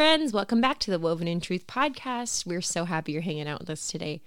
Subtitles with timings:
[0.00, 0.32] friends.
[0.32, 2.46] Welcome back to the Woven in Truth podcast.
[2.46, 4.22] We're so happy you're hanging out with us today.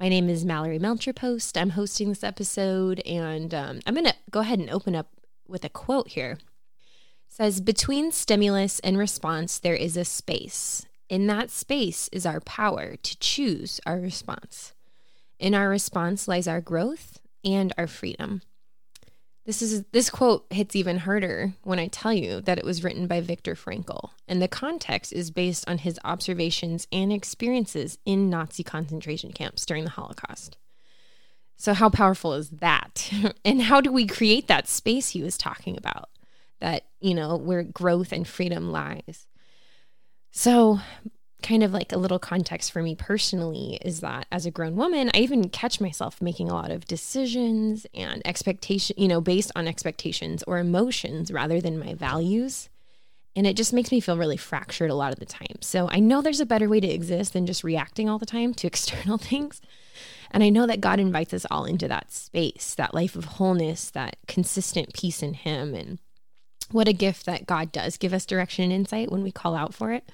[0.00, 1.58] My name is Mallory Melcher-Post.
[1.58, 5.08] I'm hosting this episode, and um, I'm going to go ahead and open up
[5.46, 6.38] with a quote here.
[6.40, 6.40] It
[7.28, 10.86] says, Between stimulus and response, there is a space.
[11.10, 14.72] In that space is our power to choose our response.
[15.38, 18.40] In our response lies our growth and our freedom.
[19.44, 23.08] This is this quote hits even harder when I tell you that it was written
[23.08, 28.62] by Viktor Frankl, and the context is based on his observations and experiences in Nazi
[28.62, 30.58] concentration camps during the Holocaust.
[31.56, 33.12] So how powerful is that?
[33.44, 36.08] and how do we create that space he was talking about?
[36.60, 39.26] That, you know, where growth and freedom lies.
[40.30, 40.78] So
[41.42, 45.10] kind of like a little context for me personally is that as a grown woman,
[45.14, 49.68] I even catch myself making a lot of decisions and expectation, you know, based on
[49.68, 52.68] expectations or emotions rather than my values.
[53.34, 55.60] And it just makes me feel really fractured a lot of the time.
[55.60, 58.54] So I know there's a better way to exist than just reacting all the time
[58.54, 59.60] to external things.
[60.30, 63.90] And I know that God invites us all into that space, that life of wholeness,
[63.90, 65.74] that consistent peace in Him.
[65.74, 65.98] And
[66.70, 69.74] what a gift that God does give us direction and insight when we call out
[69.74, 70.10] for it.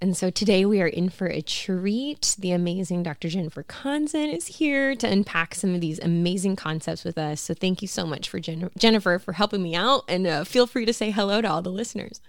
[0.00, 2.36] And so today we are in for a treat.
[2.38, 3.28] The amazing Dr.
[3.28, 7.40] Jennifer Konzen is here to unpack some of these amazing concepts with us.
[7.40, 10.66] So thank you so much for Jen- Jennifer for helping me out, and uh, feel
[10.66, 12.20] free to say hello to all the listeners.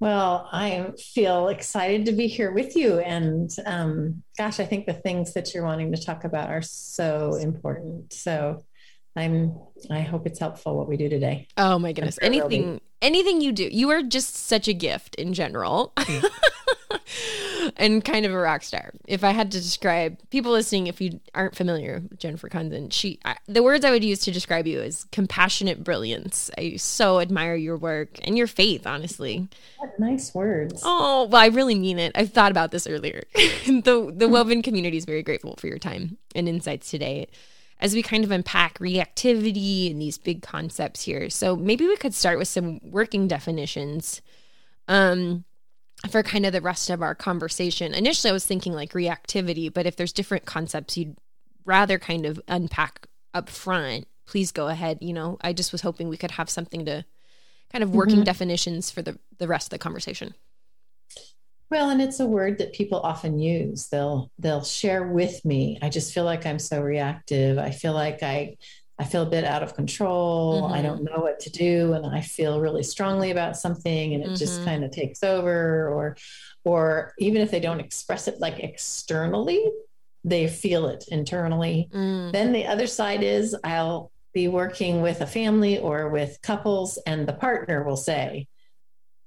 [0.00, 2.98] Well, I feel excited to be here with you.
[2.98, 7.36] And um, gosh, I think the things that you're wanting to talk about are so
[7.36, 8.12] important.
[8.12, 8.62] So
[9.14, 9.58] I'm
[9.90, 11.48] I hope it's helpful what we do today.
[11.56, 12.18] Oh my goodness.
[12.20, 13.68] Sure anything anything you do.
[13.70, 15.92] You are just such a gift in general.
[17.76, 18.92] and kind of a rock star.
[19.06, 23.20] If I had to describe people listening if you aren't familiar with Jennifer Konzen, she
[23.24, 26.50] I, the words I would use to describe you is compassionate brilliance.
[26.58, 29.48] I so admire your work and your faith, honestly.
[29.78, 30.82] What nice words.
[30.84, 32.12] Oh, well, I really mean it.
[32.14, 33.22] I've thought about this earlier.
[33.34, 37.28] the the woven community is very grateful for your time and insights today
[37.80, 41.28] as we kind of unpack reactivity and these big concepts here.
[41.28, 44.22] So maybe we could start with some working definitions
[44.88, 45.44] um,
[46.10, 47.94] for kind of the rest of our conversation.
[47.94, 51.16] Initially, I was thinking like reactivity, but if there's different concepts you'd
[51.64, 54.98] rather kind of unpack up front, please go ahead.
[55.00, 57.04] You know, I just was hoping we could have something to
[57.72, 58.24] kind of working mm-hmm.
[58.24, 60.34] definitions for the, the rest of the conversation.
[61.70, 63.88] Well, and it's a word that people often use.
[63.88, 65.78] They'll they'll share with me.
[65.82, 67.58] I just feel like I'm so reactive.
[67.58, 68.56] I feel like I
[68.98, 70.62] I feel a bit out of control.
[70.62, 70.74] Mm-hmm.
[70.74, 74.26] I don't know what to do and I feel really strongly about something and it
[74.26, 74.36] mm-hmm.
[74.36, 76.16] just kind of takes over or
[76.64, 79.70] or even if they don't express it like externally,
[80.24, 81.88] they feel it internally.
[81.92, 82.32] Mm.
[82.32, 87.26] Then the other side is I'll be working with a family or with couples and
[87.26, 88.48] the partner will say,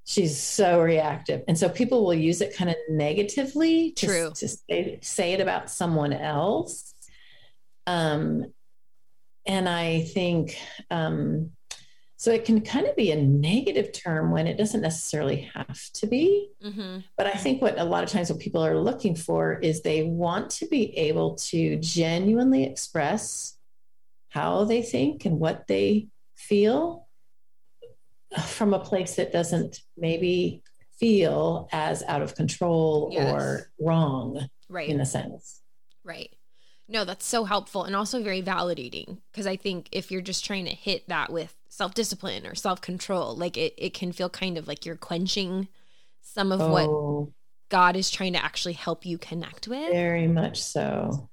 [0.09, 4.31] she's so reactive and so people will use it kind of negatively to, True.
[4.35, 6.95] to say, say it about someone else
[7.85, 8.51] um,
[9.45, 10.57] and i think
[10.89, 11.51] um,
[12.17, 16.07] so it can kind of be a negative term when it doesn't necessarily have to
[16.07, 17.01] be mm-hmm.
[17.15, 20.01] but i think what a lot of times what people are looking for is they
[20.01, 23.57] want to be able to genuinely express
[24.29, 27.07] how they think and what they feel
[28.45, 30.61] from a place that doesn't maybe
[30.99, 33.33] feel as out of control yes.
[33.33, 34.89] or wrong right.
[34.89, 35.61] in a sense.
[36.03, 36.29] Right.
[36.87, 40.65] No that's so helpful and also very validating because i think if you're just trying
[40.65, 44.87] to hit that with self-discipline or self-control like it, it can feel kind of like
[44.87, 45.67] you're quenching
[46.21, 47.29] some of oh, what
[47.69, 49.91] god is trying to actually help you connect with.
[49.91, 51.29] Very much so.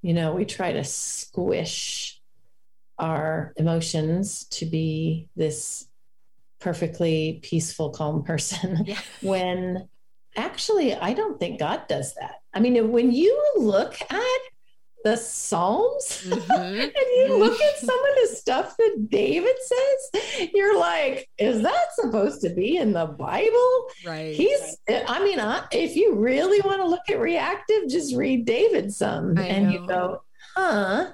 [0.00, 2.20] You know we try to squish
[2.98, 5.86] our emotions to be this
[6.60, 8.98] perfectly peaceful, calm person yeah.
[9.22, 9.88] when
[10.36, 12.36] actually I don't think God does that.
[12.54, 14.40] I mean, when you look at
[15.04, 16.80] the Psalms mm-hmm.
[16.80, 21.94] and you look at some of the stuff that David says, you're like, is that
[21.94, 23.86] supposed to be in the Bible?
[24.04, 24.34] Right.
[24.34, 25.38] He's, I mean,
[25.70, 29.72] if you really want to look at reactive, just read David some I and know.
[29.72, 30.22] you go,
[30.56, 31.12] huh,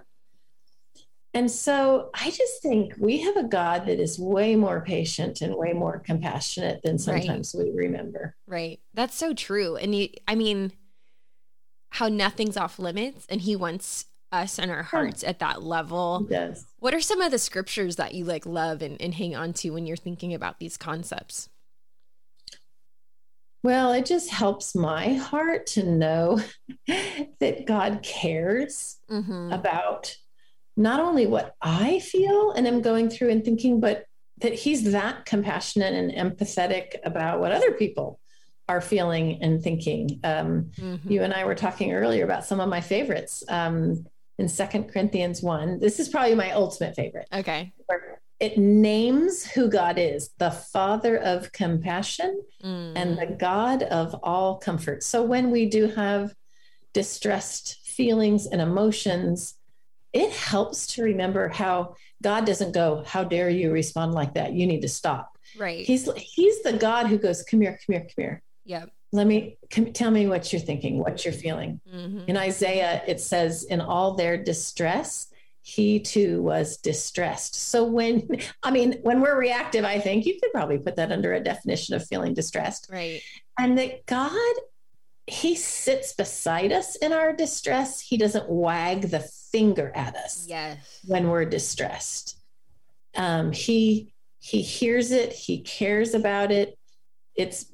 [1.34, 5.54] and so I just think we have a God that is way more patient and
[5.54, 7.66] way more compassionate than sometimes right.
[7.66, 8.36] we remember.
[8.46, 8.80] Right.
[8.92, 9.76] That's so true.
[9.76, 10.72] And he, I mean,
[11.90, 16.26] how nothing's off limits and he wants us and our hearts at that level.
[16.30, 16.64] Yes.
[16.78, 19.70] What are some of the scriptures that you like love and, and hang on to
[19.70, 21.48] when you're thinking about these concepts?
[23.62, 26.40] Well, it just helps my heart to know
[27.40, 29.52] that God cares mm-hmm.
[29.52, 30.16] about
[30.76, 34.06] not only what I feel and am going through and thinking, but
[34.38, 38.18] that he's that compassionate and empathetic about what other people
[38.68, 40.20] are feeling and thinking.
[40.24, 41.10] Um, mm-hmm.
[41.10, 44.06] You and I were talking earlier about some of my favorites um,
[44.38, 45.78] in Second Corinthians one.
[45.78, 47.28] This is probably my ultimate favorite.
[47.32, 47.72] Okay,
[48.42, 52.92] it names who God is, the Father of compassion mm.
[52.96, 55.04] and the God of all comfort.
[55.04, 56.34] So when we do have
[56.92, 59.54] distressed feelings and emotions,
[60.12, 64.52] it helps to remember how God doesn't go, How dare you respond like that?
[64.52, 65.38] You need to stop.
[65.58, 65.84] Right.
[65.84, 68.42] He's He's the God who goes, Come here, come here, come here.
[68.64, 68.84] Yeah.
[69.14, 71.80] Let me come, tell me what you're thinking, what you're feeling.
[71.92, 72.24] Mm-hmm.
[72.28, 75.28] In Isaiah, it says, In all their distress,
[75.62, 77.54] he too was distressed.
[77.54, 78.28] So when
[78.62, 81.94] I mean when we're reactive, I think you could probably put that under a definition
[81.94, 82.88] of feeling distressed.
[82.90, 83.22] Right.
[83.58, 84.54] And that God
[85.28, 88.00] he sits beside us in our distress.
[88.00, 89.20] He doesn't wag the
[89.52, 91.00] finger at us yes.
[91.06, 92.38] when we're distressed.
[93.14, 96.78] Um, he he hears it, he cares about it.
[97.36, 97.66] It's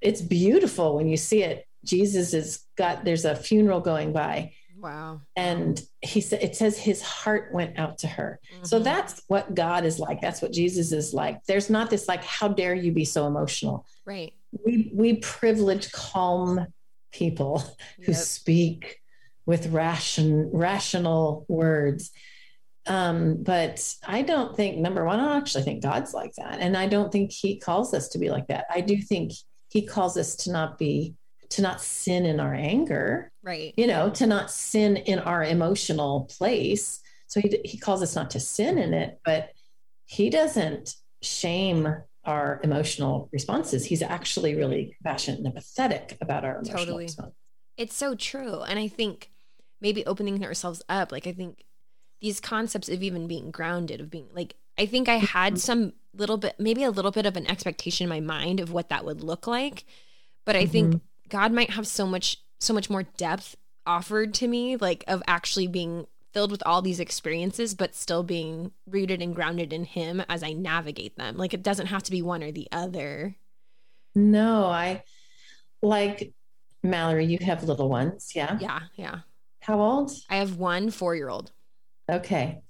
[0.00, 1.66] it's beautiful when you see it.
[1.84, 4.52] Jesus has got there's a funeral going by
[4.84, 5.22] Wow.
[5.34, 8.38] And he said, it says his heart went out to her.
[8.52, 8.64] Mm-hmm.
[8.64, 10.20] So that's what God is like.
[10.20, 11.42] That's what Jesus is like.
[11.46, 13.86] There's not this like, how dare you be so emotional?
[14.04, 14.34] Right.
[14.66, 16.66] We, we privilege calm
[17.12, 17.64] people
[18.04, 19.00] who speak
[19.46, 22.10] with ration, rational words.
[22.86, 26.58] Um, but I don't think, number one, I actually think God's like that.
[26.60, 28.66] And I don't think he calls us to be like that.
[28.70, 29.32] I do think
[29.70, 31.14] he calls us to not be
[31.50, 33.74] to not sin in our anger, right?
[33.76, 37.00] You know, to not sin in our emotional place.
[37.26, 39.50] So he he calls us not to sin in it, but
[40.06, 41.94] he doesn't shame
[42.24, 43.84] our emotional responses.
[43.84, 47.04] He's actually really compassionate and empathetic about our emotional totally.
[47.04, 47.34] response.
[47.76, 49.30] It's so true, and I think
[49.80, 51.12] maybe opening ourselves up.
[51.12, 51.64] Like I think
[52.20, 55.58] these concepts of even being grounded, of being like, I think I had mm-hmm.
[55.58, 58.88] some little bit, maybe a little bit of an expectation in my mind of what
[58.88, 59.84] that would look like.
[60.44, 60.72] But I mm-hmm.
[60.72, 63.56] think God might have so much so much more depth
[63.86, 68.72] offered to me like of actually being filled with all these experiences but still being
[68.86, 71.36] rooted and grounded in him as I navigate them.
[71.36, 73.36] Like it doesn't have to be one or the other.
[74.14, 75.02] No, I
[75.82, 76.32] like
[76.82, 78.58] Mallory, you have little ones, yeah?
[78.60, 79.20] Yeah, yeah.
[79.64, 80.12] How old?
[80.28, 81.50] I have one 4-year-old.
[82.12, 82.60] Okay.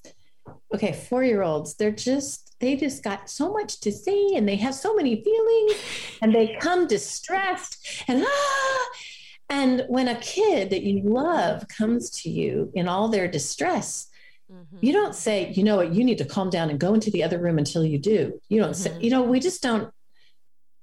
[0.73, 4.94] Okay, 4-year-olds, they're just they just got so much to say and they have so
[4.94, 5.73] many feelings
[6.23, 8.88] and they come distressed and ah
[9.50, 14.06] and when a kid that you love comes to you in all their distress
[14.50, 14.79] mm-hmm.
[14.81, 17.23] you don't say you know what you need to calm down and go into the
[17.25, 18.97] other room until you do you don't mm-hmm.
[18.97, 19.93] say you know we just don't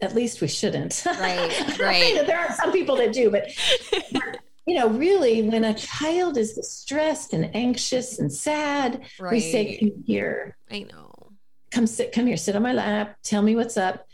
[0.01, 3.49] at least we shouldn't right right there are some people that do but
[4.71, 9.33] you know, really, when a child is distressed and anxious and sad, right.
[9.33, 10.57] we say, "Come here.
[10.69, 11.11] I know
[11.71, 14.05] come sit, come here, sit on my lap, tell me what's up.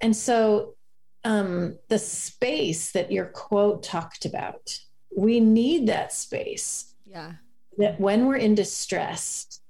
[0.00, 0.74] And so
[1.22, 4.78] um, the space that your quote talked about,
[5.16, 6.94] we need that space.
[7.04, 7.32] Yeah.
[7.78, 9.60] That when we're in distress,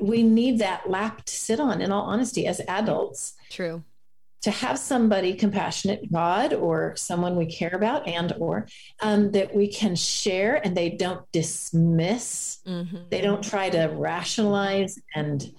[0.00, 3.34] we need that lap to sit on, in all honesty, as adults.
[3.50, 3.84] True.
[4.44, 8.66] To have somebody compassionate, God or someone we care about, and or
[9.00, 12.58] um, that we can share, and they don't dismiss.
[12.66, 13.08] Mm-hmm.
[13.10, 15.50] They don't try to rationalize and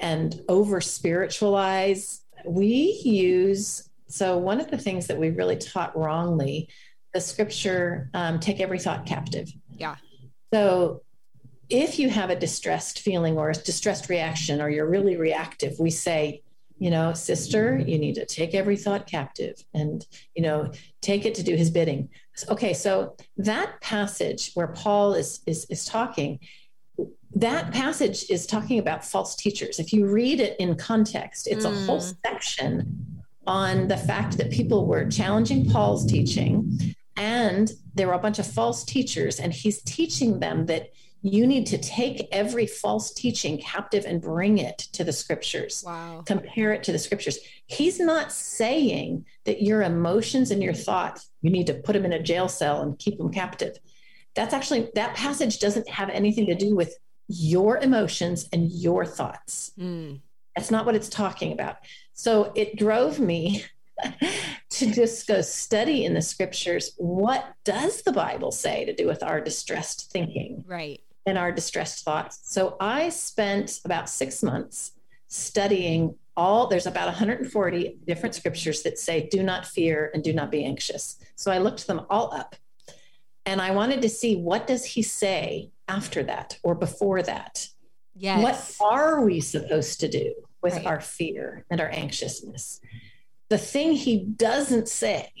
[0.00, 2.22] and over spiritualize.
[2.44, 6.68] We use, so one of the things that we really taught wrongly,
[7.14, 9.52] the scripture, um, take every thought captive.
[9.70, 9.94] Yeah.
[10.52, 11.02] So
[11.68, 15.90] if you have a distressed feeling or a distressed reaction, or you're really reactive, we
[15.90, 16.42] say,
[16.82, 21.32] you know, sister, you need to take every thought captive and, you know, take it
[21.36, 22.08] to do his bidding.
[22.48, 26.40] Okay, so that passage where Paul is is is talking,
[27.36, 29.78] that passage is talking about false teachers.
[29.78, 31.70] If you read it in context, it's mm.
[31.70, 32.16] a whole mm.
[32.26, 38.40] section on the fact that people were challenging Paul's teaching and there were a bunch
[38.40, 40.90] of false teachers, and he's teaching them that
[41.22, 45.84] you need to take every false teaching captive and bring it to the scriptures.
[45.86, 46.24] Wow.
[46.26, 47.38] Compare it to the scriptures.
[47.66, 52.12] He's not saying that your emotions and your thoughts, you need to put them in
[52.12, 53.78] a jail cell and keep them captive.
[54.34, 56.96] That's actually, that passage doesn't have anything to do with
[57.28, 59.72] your emotions and your thoughts.
[59.78, 60.20] Mm.
[60.56, 61.76] That's not what it's talking about.
[62.14, 63.64] So it drove me
[64.70, 69.22] to just go study in the scriptures what does the Bible say to do with
[69.22, 70.64] our distressed thinking?
[70.66, 71.00] Right.
[71.24, 72.40] And our distressed thoughts.
[72.44, 74.92] So I spent about six months
[75.28, 80.50] studying all there's about 140 different scriptures that say do not fear and do not
[80.50, 82.56] be anxious so i looked them all up
[83.44, 87.66] and i wanted to see what does he say after that or before that?
[88.14, 88.78] Yes.
[88.78, 90.34] What are we supposed to do?
[90.62, 90.86] with right.
[90.86, 92.80] our fear and our anxiousness.
[93.50, 95.32] The thing he doesn't say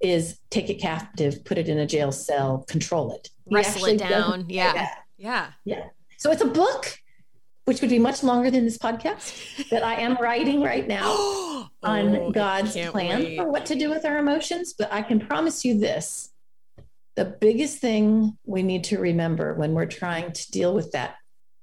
[0.00, 3.28] is take it captive, put it in a jail cell, control it.
[3.48, 4.46] He Wrestle it down.
[4.48, 4.88] Yeah.
[5.16, 5.50] Yeah.
[5.64, 5.84] Yeah.
[6.18, 6.98] So it's a book,
[7.64, 11.04] which would be much longer than this podcast that I am writing right now
[11.82, 13.36] on oh, God's plan wait.
[13.36, 14.74] for what to do with our emotions.
[14.76, 16.30] But I can promise you this
[17.14, 21.16] the biggest thing we need to remember when we're trying to deal with that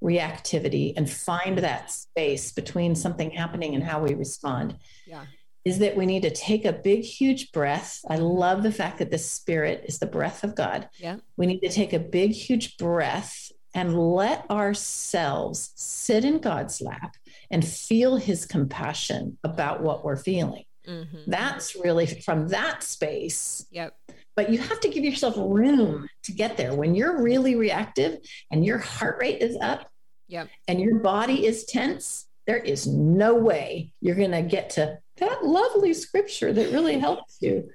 [0.04, 5.26] reactivity and find that space between something happening and how we respond yeah.
[5.70, 8.00] Is that we need to take a big, huge breath.
[8.10, 10.90] I love the fact that the spirit is the breath of God.
[10.98, 11.18] Yeah.
[11.38, 17.16] We need to take a big, huge breath and let ourselves sit in God's lap
[17.52, 20.64] and feel his compassion about what we're feeling.
[20.88, 21.18] Mm-hmm.
[21.28, 23.68] That's really from that space.
[23.72, 23.94] Yep
[24.40, 26.74] but you have to give yourself room to get there.
[26.74, 29.92] When you're really reactive and your heart rate is up
[30.30, 30.48] yep.
[30.66, 35.46] and your body is tense, there is no way you're going to get to that
[35.46, 37.70] lovely scripture that really helps you.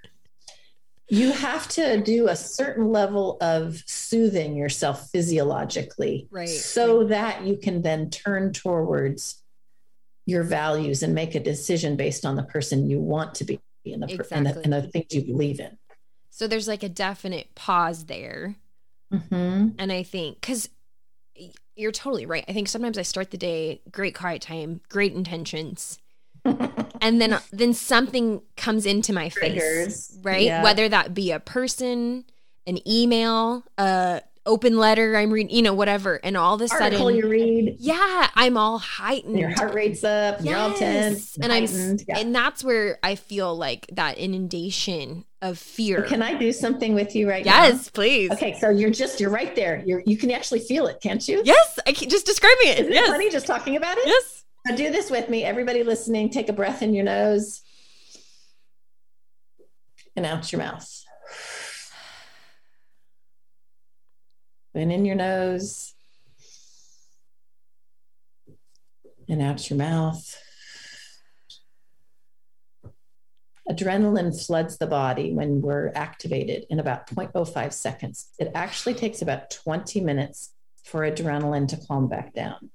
[1.09, 6.49] You have to do a certain level of soothing yourself physiologically right.
[6.49, 9.43] so that you can then turn towards
[10.27, 14.03] your values and make a decision based on the person you want to be and
[14.03, 14.37] the, exactly.
[14.37, 15.77] and the, and the things you believe in.
[16.31, 18.57] So there's like a definite pause there.
[19.13, 19.69] Mm-hmm.
[19.79, 20.69] And I think, because
[21.77, 22.45] you're totally right.
[22.49, 25.99] I think sometimes I start the day, great quiet time, great intentions.
[27.05, 30.09] and then then something comes into my Triggers.
[30.09, 30.43] face, right?
[30.43, 30.63] Yeah.
[30.63, 32.25] Whether that be a person,
[32.67, 36.21] an email, a open letter I'm reading, you know, whatever.
[36.23, 39.39] And all of a Article sudden, you read, yeah, I'm all heightened.
[39.39, 40.37] Your heart rate's up.
[40.41, 40.45] Yes.
[40.45, 41.39] You're all tense.
[41.39, 41.65] And I'm,
[42.07, 42.19] yeah.
[42.19, 46.03] and that's where I feel like that inundation of fear.
[46.03, 47.65] Can I do something with you right yes, now?
[47.65, 48.31] Yes, please.
[48.33, 49.83] Okay, so you're just you're right there.
[49.87, 51.43] You're you can actually feel it, can't you?
[51.45, 52.79] Yes, I can just describing it.
[52.81, 53.09] Isn't yes.
[53.09, 54.07] it funny just talking about it?
[54.07, 54.34] Yes.
[54.67, 55.45] Now do this with me.
[55.45, 57.63] Everybody listening, take a breath in your nose
[60.17, 61.05] and out your mouth.
[64.75, 65.95] in in your nose
[69.29, 70.41] and out your mouth.
[73.71, 78.29] Adrenaline floods the body when we're activated in about 0.05 seconds.
[78.39, 80.53] It actually takes about 20 minutes
[80.85, 82.71] for adrenaline to calm back down.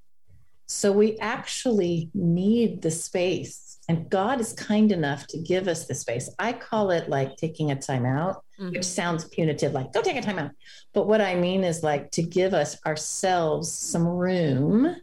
[0.71, 5.95] So we actually need the space and God is kind enough to give us the
[5.95, 6.29] space.
[6.38, 8.73] I call it like taking a time out, mm-hmm.
[8.73, 10.51] which sounds punitive, like go take a time out.
[10.93, 14.95] But what I mean is like to give us ourselves some room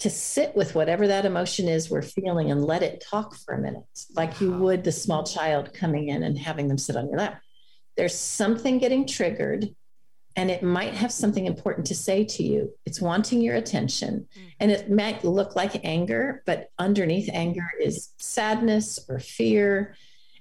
[0.00, 3.58] to sit with whatever that emotion is we're feeling and let it talk for a
[3.58, 3.82] minute,
[4.14, 7.40] like you would the small child coming in and having them sit on your lap.
[7.96, 9.74] There's something getting triggered
[10.38, 12.72] and it might have something important to say to you.
[12.86, 14.28] It's wanting your attention.
[14.38, 14.42] Mm.
[14.60, 19.96] And it might look like anger, but underneath anger is sadness or fear.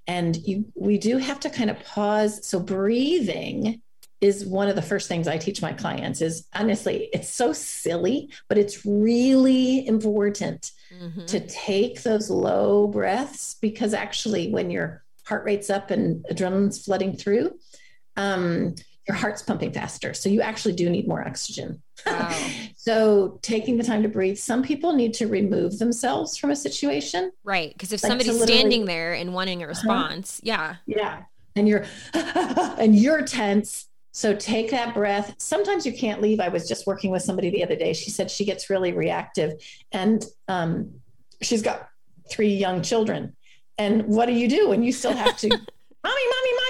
[0.06, 2.48] And you we do have to kind of pause.
[2.48, 3.82] So breathing
[4.22, 8.30] is one of the first things I teach my clients is honestly, it's so silly,
[8.48, 11.26] but it's really important mm-hmm.
[11.26, 17.18] to take those low breaths because actually when your heart rate's up and adrenaline's flooding
[17.18, 17.58] through,
[18.16, 18.76] um,
[19.08, 20.14] your heart's pumping faster.
[20.14, 21.82] So you actually do need more oxygen.
[22.06, 22.50] Wow.
[22.76, 24.38] so taking the time to breathe.
[24.38, 27.32] Some people need to remove themselves from a situation.
[27.44, 27.72] Right.
[27.72, 29.70] Because if like somebody's standing there and wanting a uh-huh.
[29.70, 30.76] response, uh-huh.
[30.88, 30.96] yeah.
[30.98, 31.24] Yeah.
[31.56, 33.88] And you're and you're tense.
[34.12, 35.36] So take that breath.
[35.38, 36.40] Sometimes you can't leave.
[36.40, 37.94] I was just working with somebody the other day.
[37.94, 39.54] She said she gets really reactive
[39.92, 40.92] and um,
[41.42, 41.90] she's got
[42.30, 43.36] three young children.
[43.78, 45.48] And what do you do when you still have to
[46.08, 46.67] mommy, mommy, mommy,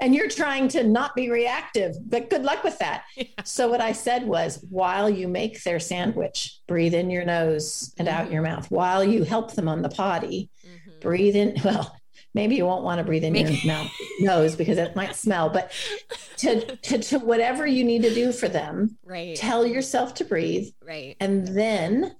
[0.00, 3.04] And you're trying to not be reactive, but good luck with that.
[3.18, 3.24] Yeah.
[3.44, 8.06] So, what I said was while you make their sandwich, breathe in your nose and
[8.06, 8.16] mm-hmm.
[8.16, 8.70] out your mouth.
[8.70, 11.00] While you help them on the potty, mm-hmm.
[11.00, 11.56] breathe in.
[11.64, 11.96] Well,
[12.34, 15.72] maybe you won't want to breathe in your mouth, nose because it might smell, but
[16.38, 19.36] to, to, to whatever you need to do for them, right.
[19.36, 20.68] tell yourself to breathe.
[20.86, 21.16] Right.
[21.18, 22.14] And then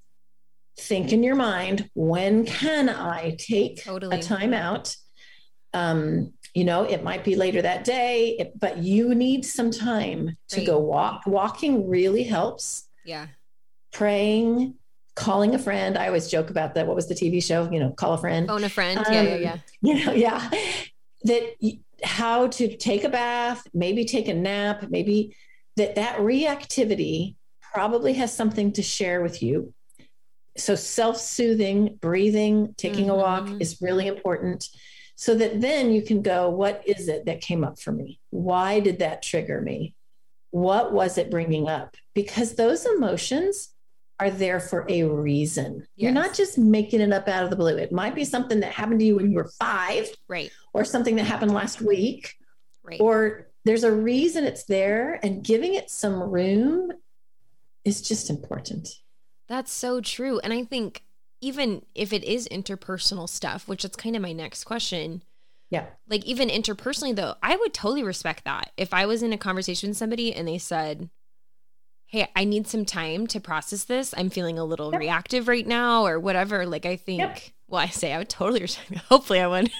[0.78, 4.18] think in your mind, when can I take totally.
[4.18, 4.96] a time out?
[5.74, 10.36] um, you know it might be later that day it, but you need some time
[10.48, 11.22] to go walk.
[11.24, 12.88] Walking really helps.
[13.04, 13.28] Yeah.
[13.92, 14.74] Praying
[15.14, 15.96] calling a friend.
[15.96, 17.70] I always joke about that what was the tv show?
[17.70, 18.48] You know call a friend.
[18.48, 18.98] Phone a friend.
[18.98, 19.36] Um, yeah yeah.
[19.36, 20.50] Yeah you know yeah.
[21.22, 21.44] That
[22.02, 25.36] how to take a bath maybe take a nap maybe
[25.76, 29.72] that that reactivity probably has something to share with you.
[30.56, 33.10] So self-soothing breathing taking mm-hmm.
[33.10, 33.60] a walk mm-hmm.
[33.60, 34.68] is really important
[35.20, 38.20] so that then you can go, what is it that came up for me?
[38.30, 39.96] Why did that trigger me?
[40.52, 41.96] What was it bringing up?
[42.14, 43.75] Because those emotions
[44.20, 45.80] are there for a reason.
[45.80, 45.88] Yes.
[45.96, 47.76] You're not just making it up out of the blue.
[47.76, 50.52] It might be something that happened to you when you were five, right?
[50.72, 52.37] Or something that happened last week,
[52.84, 53.00] right?
[53.00, 56.92] Or there's a reason it's there, and giving it some room
[57.84, 58.88] is just important.
[59.48, 60.38] That's so true.
[60.38, 61.02] And I think
[61.40, 65.23] even if it is interpersonal stuff, which is kind of my next question.
[65.71, 65.87] Yeah.
[66.09, 68.73] Like even interpersonally though, I would totally respect that.
[68.76, 71.11] If I was in a conversation with somebody and they said,
[72.07, 74.14] Hey, I need some time to process this.
[74.16, 75.00] I'm feeling a little yep.
[75.00, 76.64] reactive right now or whatever.
[76.64, 78.94] Like I think yep well, I say I would totally respect.
[79.08, 79.70] Hopefully, I would.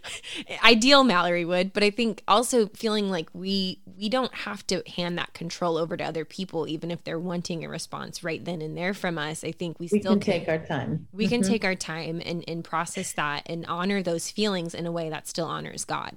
[0.64, 5.18] Ideal Mallory would, but I think also feeling like we we don't have to hand
[5.18, 8.76] that control over to other people, even if they're wanting a response right then and
[8.76, 9.44] there from us.
[9.44, 11.06] I think we, we still can, can take our time.
[11.12, 11.34] We mm-hmm.
[11.34, 15.08] can take our time and and process that and honor those feelings in a way
[15.08, 16.16] that still honors God.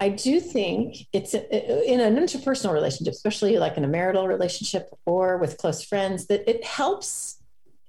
[0.00, 5.38] I do think it's in an interpersonal relationship, especially like in a marital relationship or
[5.38, 7.37] with close friends, that it helps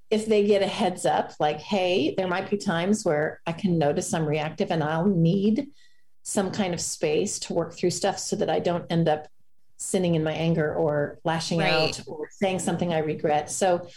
[0.10, 3.78] if they get a heads up, like, hey, there might be times where I can
[3.78, 5.68] notice I'm reactive and I'll need
[6.24, 9.28] some kind of space to work through stuff so that I don't end up
[9.78, 11.72] sinning in my anger or lashing right.
[11.72, 13.50] out or saying something I regret.
[13.50, 13.88] So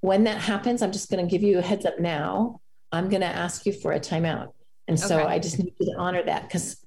[0.00, 2.60] when that happens, I'm just going to give you a heads up now.
[2.90, 4.52] I'm going to ask you for a timeout.
[4.88, 5.28] And so okay.
[5.28, 6.84] I just need you to honor that because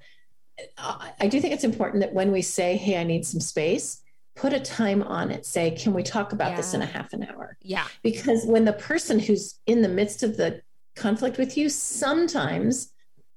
[0.77, 4.01] uh, I do think it's important that when we say, hey, I need some space,
[4.35, 6.57] put a time on it say can we talk about yeah.
[6.57, 10.23] this in a half an hour yeah because when the person who's in the midst
[10.23, 10.61] of the
[10.95, 12.91] conflict with you sometimes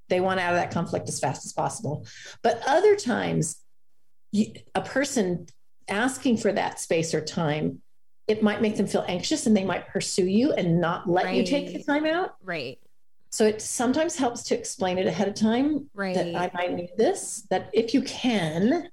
[0.08, 2.04] they want out of that conflict as fast as possible
[2.42, 3.60] but other times
[4.32, 5.46] you, a person
[5.88, 7.80] asking for that space or time
[8.26, 11.36] it might make them feel anxious and they might pursue you and not let right.
[11.36, 12.78] you take the time out right
[13.30, 16.14] so it sometimes helps to explain it ahead of time right.
[16.14, 18.88] that i might need this that if you can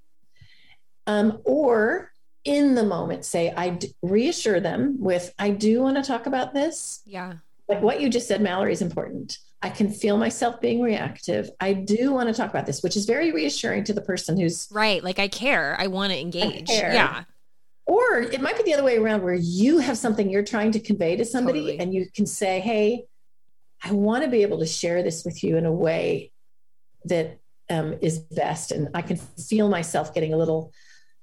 [1.07, 2.11] um, or
[2.43, 6.53] in the moment say i d- reassure them with i do want to talk about
[6.53, 7.01] this.
[7.05, 7.33] Yeah.
[7.67, 9.39] Like what you just said mallory is important.
[9.63, 11.49] I can feel myself being reactive.
[11.59, 14.67] I do want to talk about this which is very reassuring to the person who's
[14.71, 15.75] right like i care.
[15.79, 16.69] I want to engage.
[16.69, 17.23] yeah.
[17.87, 20.79] Or it might be the other way around where you have something you're trying to
[20.79, 21.79] convey to somebody totally.
[21.79, 23.05] and you can say hey
[23.83, 26.31] i want to be able to share this with you in a way
[27.05, 27.39] that
[27.71, 28.71] um, is best.
[28.71, 30.71] And i can feel myself getting a little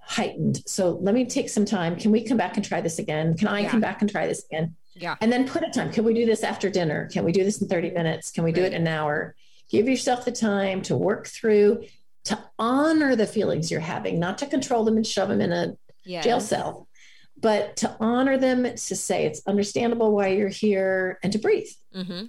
[0.02, 0.62] heightened.
[0.66, 1.96] So let me take some time.
[1.96, 3.36] Can we come back and try this again?
[3.36, 3.70] Can I yeah.
[3.70, 4.74] come back and try this again?
[4.94, 5.16] Yeah.
[5.20, 5.90] And then put a time.
[5.90, 7.08] Can we do this after dinner?
[7.12, 8.30] Can we do this in 30 minutes?
[8.30, 8.56] Can we right.
[8.56, 9.34] do it in an hour?
[9.70, 11.84] Give yourself the time to work through,
[12.24, 15.76] to honor the feelings you're having, not to control them and shove them in a
[16.04, 16.24] yes.
[16.24, 16.88] jail cell,
[17.40, 21.68] but to honor them, to say it's understandable why you're here and to breathe.
[21.94, 22.26] Mm-hmm.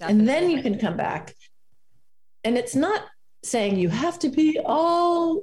[0.00, 1.34] And then you can come back.
[2.44, 3.02] And it's not
[3.42, 5.42] saying you have to be all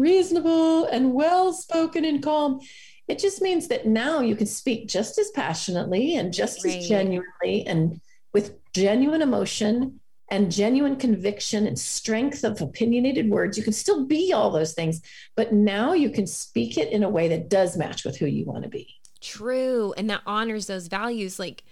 [0.00, 2.60] reasonable and well spoken and calm.
[3.08, 6.76] It just means that now you can speak just as passionately and just right.
[6.76, 8.00] as genuinely and
[8.32, 13.58] with genuine emotion and genuine conviction and strength of opinionated words.
[13.58, 15.00] You can still be all those things,
[15.34, 18.44] but now you can speak it in a way that does match with who you
[18.44, 18.88] want to be.
[19.20, 19.92] True.
[19.96, 21.38] And that honors those values.
[21.38, 21.64] Like,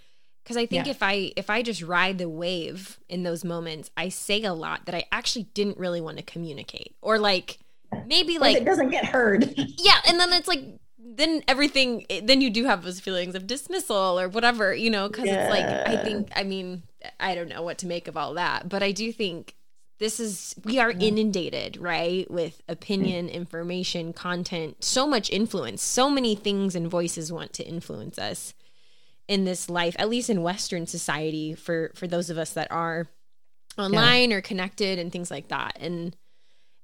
[0.43, 0.91] because i think yeah.
[0.91, 4.85] if i if i just ride the wave in those moments i say a lot
[4.87, 7.59] that i actually didn't really want to communicate or like
[8.07, 9.53] maybe like it doesn't get heard.
[9.77, 10.63] Yeah, and then it's like
[10.97, 15.25] then everything then you do have those feelings of dismissal or whatever, you know, cuz
[15.25, 15.43] yeah.
[15.43, 16.83] it's like I think I mean
[17.19, 19.55] I don't know what to make of all that, but I do think
[19.99, 21.01] this is we are mm.
[21.01, 23.33] inundated right with opinion mm.
[23.33, 28.53] information content so much influence so many things and voices want to influence us
[29.27, 33.07] in this life at least in western society for for those of us that are
[33.77, 34.37] online yeah.
[34.37, 36.15] or connected and things like that and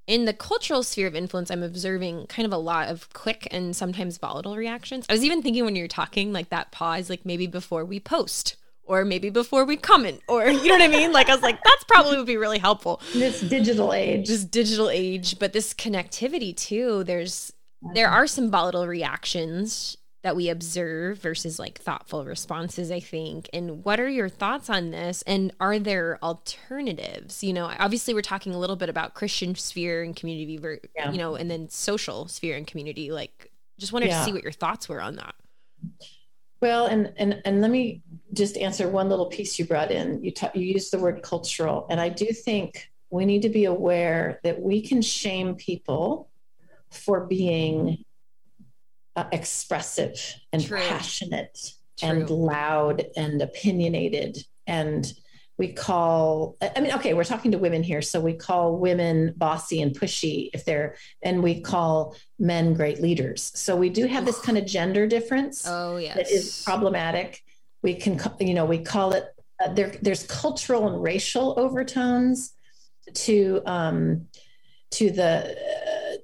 [0.07, 3.75] in the cultural sphere of influence, I'm observing kind of a lot of quick and
[3.75, 5.05] sometimes volatile reactions.
[5.09, 8.55] I was even thinking when you're talking, like that pause, like maybe before we post
[8.83, 11.11] or maybe before we comment or you know what I mean?
[11.11, 13.01] Like I was like, that's probably would be really helpful.
[13.13, 14.27] This digital age.
[14.27, 17.51] This digital age, but this connectivity too, there's
[17.93, 23.47] there are some volatile reactions that we observe versus like thoughtful responses, I think.
[23.53, 25.21] And what are your thoughts on this?
[25.27, 27.43] And are there alternatives?
[27.43, 30.59] You know, obviously, we're talking a little bit about Christian sphere and community,
[30.95, 31.11] yeah.
[31.11, 33.11] you know, and then social sphere and community.
[33.11, 34.17] Like, just wanted yeah.
[34.17, 35.35] to see what your thoughts were on that.
[36.59, 38.01] Well, and and and let me
[38.33, 40.23] just answer one little piece you brought in.
[40.23, 43.65] You ta- you used the word cultural, and I do think we need to be
[43.65, 46.29] aware that we can shame people
[46.89, 48.03] for being
[49.15, 50.79] uh, expressive and True.
[50.79, 52.09] passionate True.
[52.09, 54.37] and loud and opinionated.
[54.67, 55.11] And
[55.57, 58.01] we call i mean okay we're talking to women here.
[58.01, 63.51] So we call women bossy and pushy if they're and we call men great leaders.
[63.55, 66.17] So we do have this kind of gender difference oh yes.
[66.17, 67.41] that is problematic.
[67.81, 69.27] We can you know we call it
[69.63, 72.53] uh, there there's cultural and racial overtones
[73.13, 74.27] to um
[74.91, 75.55] to the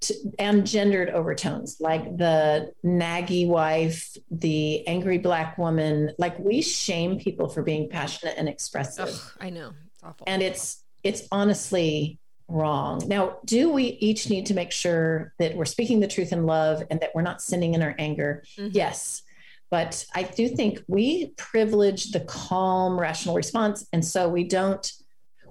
[0.01, 7.19] to, and gendered overtones like the naggy wife the angry black woman like we shame
[7.19, 9.09] people for being passionate and expressive.
[9.09, 9.73] Ugh, i know.
[9.93, 10.23] It's awful.
[10.27, 13.03] And it's it's honestly wrong.
[13.07, 16.83] Now do we each need to make sure that we're speaking the truth in love
[16.89, 18.43] and that we're not sinning in our anger?
[18.57, 18.69] Mm-hmm.
[18.73, 19.21] yes.
[19.69, 23.87] But i do think we privilege the calm rational response.
[23.93, 24.91] And so we don't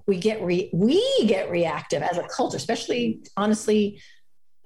[0.06, 4.02] we get re- we get reactive as a culture, especially honestly,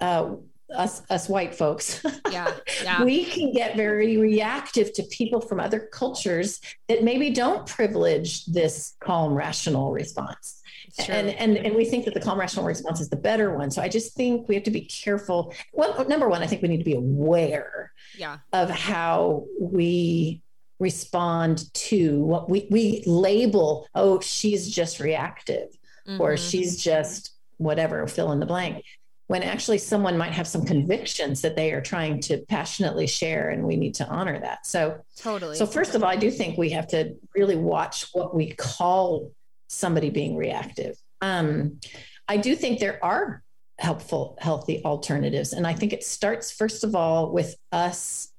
[0.01, 0.37] uh,
[0.75, 2.05] us us white folks.
[2.33, 2.53] Yeah,
[2.83, 3.05] yeah.
[3.05, 8.97] we can get very reactive to people from other cultures that maybe don't privilege this
[8.99, 10.61] calm, rational response.
[11.09, 13.71] And, and and we think that the calm rational response is the better one.
[13.71, 15.55] So I just think we have to be careful.
[15.73, 18.39] Well, number one, I think we need to be aware yeah.
[18.53, 20.43] of how we
[20.81, 25.69] respond to what we, we label, oh, she's just reactive
[26.07, 26.21] mm-hmm.
[26.21, 28.85] or she's just whatever, fill in the blank.
[29.27, 33.65] When actually someone might have some convictions that they are trying to passionately share, and
[33.65, 34.67] we need to honor that.
[34.67, 35.57] So, totally.
[35.57, 39.33] So, first of all, I do think we have to really watch what we call
[39.69, 40.97] somebody being reactive.
[41.23, 41.81] Um,
[42.29, 43.43] I do think there are
[43.79, 45.53] helpful, healthy alternatives.
[45.55, 48.31] And I think it starts, first of all, with us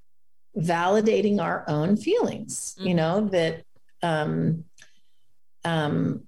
[0.58, 2.88] validating our own feelings mm-hmm.
[2.88, 3.64] you know that
[4.02, 4.64] um
[5.64, 6.24] um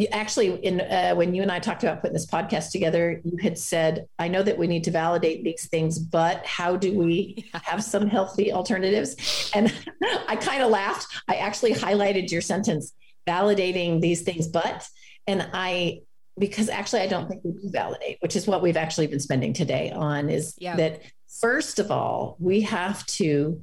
[0.00, 3.36] you actually in uh, when you and i talked about putting this podcast together you
[3.38, 7.44] had said i know that we need to validate these things but how do we
[7.52, 9.50] have some healthy alternatives?
[9.54, 9.72] And
[10.28, 11.06] i kind of laughed.
[11.26, 12.92] I actually highlighted your sentence
[13.26, 14.88] validating these things but
[15.26, 16.00] and i
[16.38, 19.52] because actually i don't think we do validate which is what we've actually been spending
[19.52, 20.76] today on is yeah.
[20.76, 21.02] that
[21.40, 23.60] first of all we have to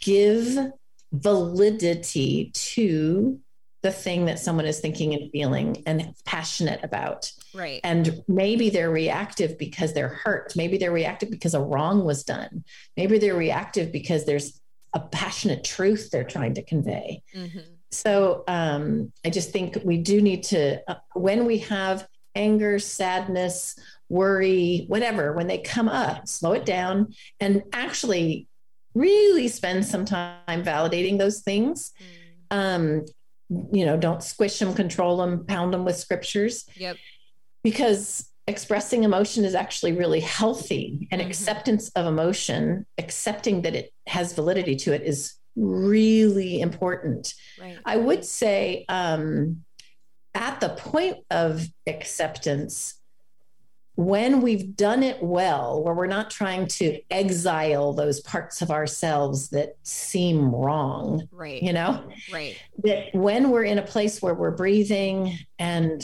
[0.00, 0.56] give
[1.12, 3.40] validity to
[3.82, 7.30] the thing that someone is thinking and feeling and passionate about.
[7.52, 7.80] Right.
[7.82, 10.54] And maybe they're reactive because they're hurt.
[10.54, 12.64] Maybe they're reactive because a wrong was done.
[12.96, 14.60] Maybe they're reactive because there's
[14.94, 17.22] a passionate truth they're trying to convey.
[17.34, 17.58] Mm-hmm.
[17.90, 23.78] So um, I just think we do need to, uh, when we have anger, sadness,
[24.08, 28.46] worry, whatever, when they come up, slow it down and actually
[28.94, 31.92] really spend some time validating those things.
[32.50, 32.56] Mm.
[32.56, 33.04] Um,
[33.72, 36.64] you know, don't squish them, control them, pound them with scriptures.
[36.76, 36.96] Yep.
[37.62, 41.30] Because expressing emotion is actually really healthy and mm-hmm.
[41.30, 47.34] acceptance of emotion, accepting that it has validity to it is really important.
[47.60, 47.78] Right.
[47.84, 49.64] I would say um,
[50.34, 52.94] at the point of acceptance,
[53.94, 59.50] when we've done it well, where we're not trying to exile those parts of ourselves
[59.50, 61.62] that seem wrong, right?
[61.62, 62.56] You know, right?
[62.84, 66.02] That when we're in a place where we're breathing and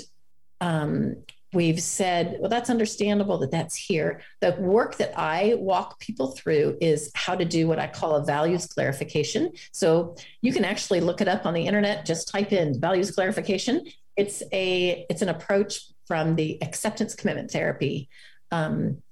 [0.60, 1.16] um,
[1.54, 4.20] we've said, well, that's understandable that that's here.
[4.40, 8.24] The work that I walk people through is how to do what I call a
[8.24, 9.52] values clarification.
[9.72, 12.04] So you can actually look it up on the internet.
[12.04, 13.86] Just type in values clarification.
[14.16, 18.08] It's a it's an approach from the acceptance commitment therapy
[18.50, 19.02] um,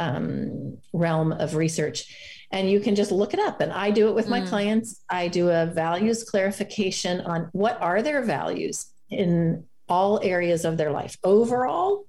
[0.00, 2.44] um, realm of research.
[2.50, 3.60] And you can just look it up.
[3.60, 4.48] And I do it with my mm.
[4.48, 5.02] clients.
[5.08, 10.90] I do a values clarification on what are their values in all areas of their
[10.90, 11.16] life.
[11.22, 12.06] Overall,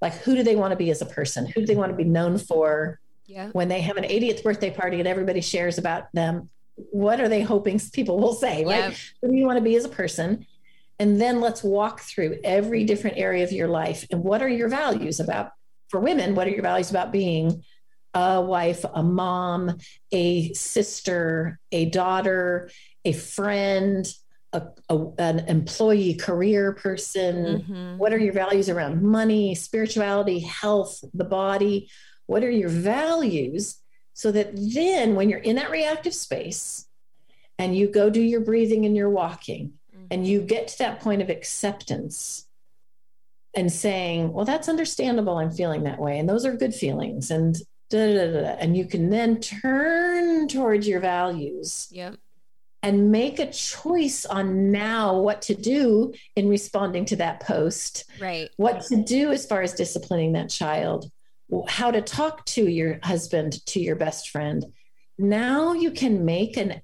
[0.00, 1.46] like who do they want to be as a person?
[1.46, 3.00] Who do they want to be known for?
[3.26, 3.48] Yeah.
[3.52, 7.42] When they have an 80th birthday party and everybody shares about them, what are they
[7.42, 8.96] hoping people will say, right?
[9.20, 10.46] Who do you want to be as a person?
[10.98, 14.06] And then let's walk through every different area of your life.
[14.10, 15.50] And what are your values about,
[15.88, 17.62] for women, what are your values about being
[18.14, 19.76] a wife, a mom,
[20.10, 22.70] a sister, a daughter,
[23.04, 24.06] a friend,
[24.54, 27.36] a, a, an employee, career person?
[27.36, 27.98] Mm-hmm.
[27.98, 31.90] What are your values around money, spirituality, health, the body?
[32.24, 33.76] What are your values?
[34.14, 36.86] So that then when you're in that reactive space
[37.58, 39.74] and you go do your breathing and your walking,
[40.10, 42.46] and you get to that point of acceptance
[43.54, 45.38] and saying, well, that's understandable.
[45.38, 46.18] I'm feeling that way.
[46.18, 47.30] And those are good feelings.
[47.30, 47.56] And
[47.90, 51.88] da, da, da, and you can then turn towards your values.
[51.90, 52.16] Yep.
[52.82, 58.04] And make a choice on now what to do in responding to that post.
[58.20, 58.50] Right.
[58.58, 61.10] What to do as far as disciplining that child,
[61.66, 64.66] how to talk to your husband, to your best friend.
[65.18, 66.80] Now you can make an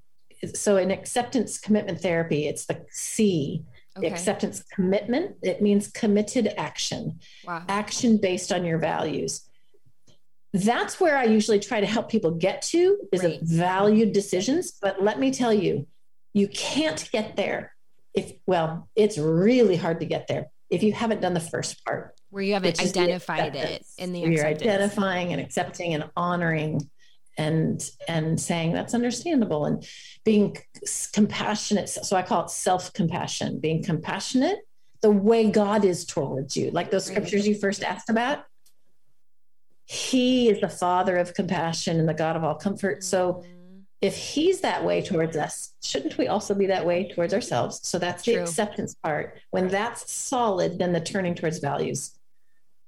[0.54, 3.64] so in acceptance commitment therapy, it's the C.
[3.96, 4.08] Okay.
[4.08, 7.62] The acceptance commitment, it means committed action, wow.
[7.68, 9.46] action based on your values.
[10.54, 13.40] That's where I usually try to help people get to is right.
[13.42, 14.72] valued decisions.
[14.80, 15.86] But let me tell you,
[16.32, 17.74] you can't get there
[18.14, 22.18] if, well, it's really hard to get there if you haven't done the first part.
[22.30, 26.80] Where you haven't identified it in the You're identifying and accepting and honoring
[27.38, 29.86] and and saying that's understandable and
[30.24, 30.56] being
[31.12, 31.88] compassionate.
[31.88, 34.58] So i call it self-compassion being compassionate
[35.00, 36.70] the way god is towards you.
[36.70, 38.44] Like those scriptures you first asked about?
[39.84, 43.02] He is the father of compassion and the god of all comfort.
[43.02, 43.80] So mm-hmm.
[44.00, 47.80] if he's that way towards us shouldn't we also be that way towards ourselves?
[47.82, 48.42] So that's the True.
[48.42, 49.40] acceptance part.
[49.50, 52.16] When that's solid then the turning towards values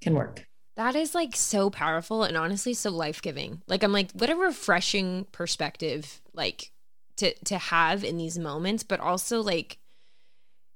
[0.01, 3.63] can work that is like so powerful and honestly so life-giving.
[3.69, 6.73] Like I'm like what a refreshing perspective like
[7.17, 9.79] to to have in these moments but also like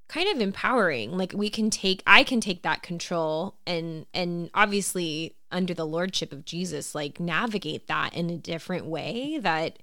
[0.09, 1.17] kind of empowering.
[1.17, 6.33] Like we can take I can take that control and and obviously under the lordship
[6.33, 9.79] of Jesus like navigate that in a different way that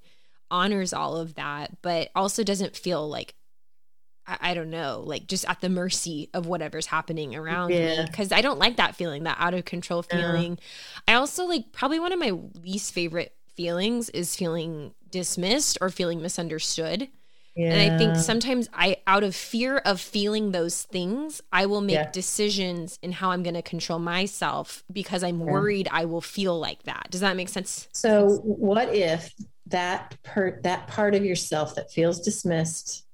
[0.51, 3.34] honors all of that but also doesn't feel like
[4.27, 8.03] I, I don't know, like just at the mercy of whatever's happening around yeah.
[8.03, 8.07] me.
[8.11, 10.59] Cause I don't like that feeling, that out of control feeling.
[11.07, 16.21] I also like probably one of my least favorite feelings is feeling dismissed or feeling
[16.21, 17.09] misunderstood.
[17.55, 17.73] Yeah.
[17.73, 21.95] And I think sometimes I, out of fear of feeling those things, I will make
[21.95, 22.11] yeah.
[22.11, 25.45] decisions in how I'm going to control myself because I'm yeah.
[25.45, 27.07] worried I will feel like that.
[27.11, 27.88] Does that make sense?
[27.93, 29.33] So, what if
[29.67, 33.04] that per that part of yourself that feels dismissed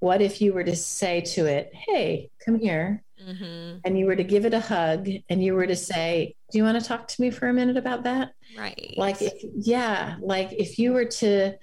[0.00, 3.02] what if you were to say to it, Hey, come here?
[3.22, 3.78] Mm-hmm.
[3.84, 6.64] And you were to give it a hug and you were to say, Do you
[6.64, 8.32] want to talk to me for a minute about that?
[8.56, 8.94] Right.
[8.96, 11.54] Like, if, yeah, like if you were to,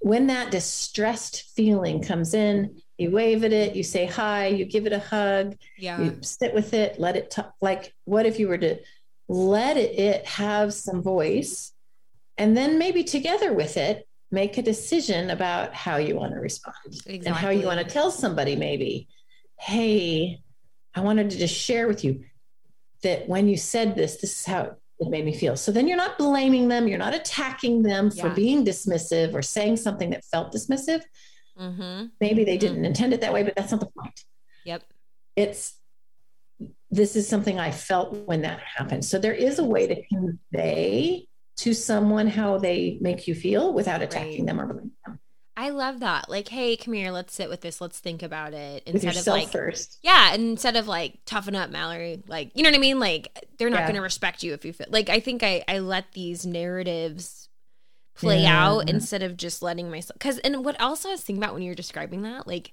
[0.00, 4.86] when that distressed feeling comes in, you wave at it, you say hi, you give
[4.86, 6.00] it a hug, yeah.
[6.00, 7.54] you sit with it, let it talk.
[7.60, 8.78] Like, what if you were to
[9.28, 11.72] let it, it have some voice
[12.36, 16.74] and then maybe together with it, make a decision about how you want to respond
[16.86, 17.22] exactly.
[17.24, 19.08] and how you want to tell somebody maybe
[19.58, 20.40] hey
[20.94, 22.24] i wanted to just share with you
[23.02, 24.62] that when you said this this is how
[25.00, 28.28] it made me feel so then you're not blaming them you're not attacking them for
[28.30, 31.02] being dismissive or saying something that felt dismissive
[31.58, 32.06] mm-hmm.
[32.20, 32.86] maybe they didn't mm-hmm.
[32.86, 34.20] intend it that way but that's not the point
[34.64, 34.82] yep
[35.36, 35.78] it's
[36.90, 41.26] this is something i felt when that happened so there is a way to convey
[41.56, 44.46] to someone how they make you feel without attacking right.
[44.46, 45.20] them or blaming them.
[45.56, 46.28] I love that.
[46.28, 48.82] Like, hey, come here, let's sit with this, let's think about it.
[48.86, 49.98] Instead of like first.
[50.02, 52.22] Yeah, instead of like toughen up, Mallory.
[52.26, 52.98] Like, you know what I mean?
[52.98, 53.86] Like they're not yeah.
[53.88, 57.48] gonna respect you if you feel like I think I I let these narratives
[58.16, 58.66] play yeah.
[58.66, 61.62] out instead of just letting myself because and what else I was thinking about when
[61.62, 62.72] you were describing that, like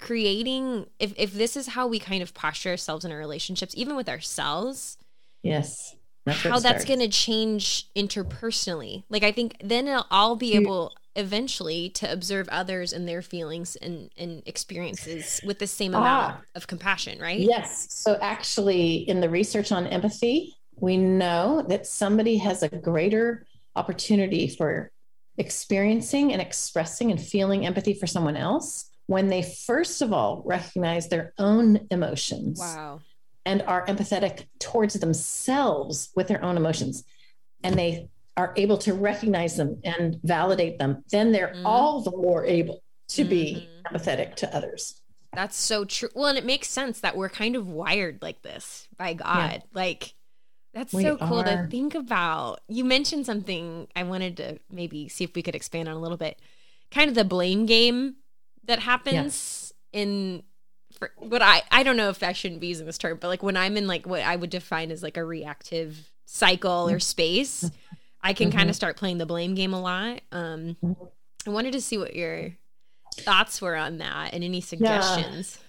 [0.00, 3.94] creating if if this is how we kind of posture ourselves in our relationships, even
[3.94, 4.98] with ourselves.
[5.44, 5.94] Yes
[6.32, 9.04] how that's going to change interpersonally.
[9.08, 14.10] Like I think then I'll be able eventually to observe others and their feelings and,
[14.16, 17.40] and experiences with the same amount ah, of compassion, right?
[17.40, 17.88] Yes.
[17.90, 24.48] So actually in the research on empathy, we know that somebody has a greater opportunity
[24.48, 24.90] for
[25.36, 31.08] experiencing and expressing and feeling empathy for someone else when they first of all recognize
[31.08, 32.60] their own emotions.
[32.60, 33.00] Wow
[33.50, 37.02] and are empathetic towards themselves with their own emotions
[37.64, 41.66] and they are able to recognize them and validate them, then they're mm-hmm.
[41.66, 43.96] all the more able to be mm-hmm.
[43.96, 45.02] empathetic to others.
[45.32, 46.10] That's so true.
[46.14, 49.52] Well, and it makes sense that we're kind of wired like this by God.
[49.52, 49.60] Yeah.
[49.72, 50.14] Like,
[50.72, 51.44] that's we so cool are.
[51.44, 52.60] to think about.
[52.68, 56.16] You mentioned something I wanted to maybe see if we could expand on a little
[56.16, 56.38] bit.
[56.92, 58.14] Kind of the blame game
[58.64, 60.02] that happens yeah.
[60.02, 60.42] in
[61.00, 63.42] for what I I don't know if I shouldn't be using this term, but like
[63.42, 67.68] when I'm in like what I would define as like a reactive cycle or space,
[68.22, 68.58] I can mm-hmm.
[68.58, 70.20] kind of start playing the blame game a lot.
[70.30, 70.76] Um,
[71.46, 72.52] I wanted to see what your
[73.16, 75.58] thoughts were on that and any suggestions.
[75.58, 75.66] Yeah.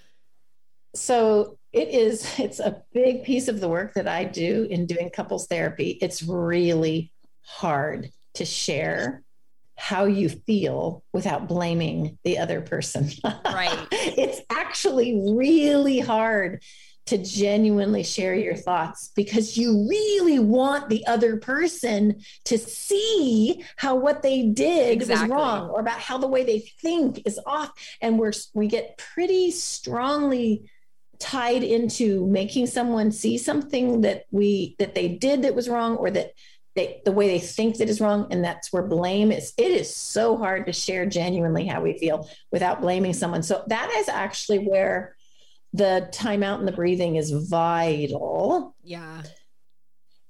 [0.94, 5.10] So it is it's a big piece of the work that I do in doing
[5.10, 5.98] couples therapy.
[6.02, 7.12] It's really
[7.44, 9.24] hard to share
[9.82, 13.10] how you feel without blaming the other person.
[13.44, 13.88] Right.
[13.92, 16.62] it's actually really hard
[17.08, 23.96] to genuinely share your thoughts because you really want the other person to see how
[23.96, 25.30] what they did exactly.
[25.30, 29.02] was wrong or about how the way they think is off and we're we get
[29.16, 30.70] pretty strongly
[31.18, 36.12] tied into making someone see something that we that they did that was wrong or
[36.12, 36.32] that
[36.76, 39.94] they, the way they think that is wrong and that's where blame is it is
[39.94, 44.60] so hard to share genuinely how we feel without blaming someone so that is actually
[44.60, 45.16] where
[45.74, 48.76] the timeout and the breathing is vital.
[48.84, 49.24] Yeah.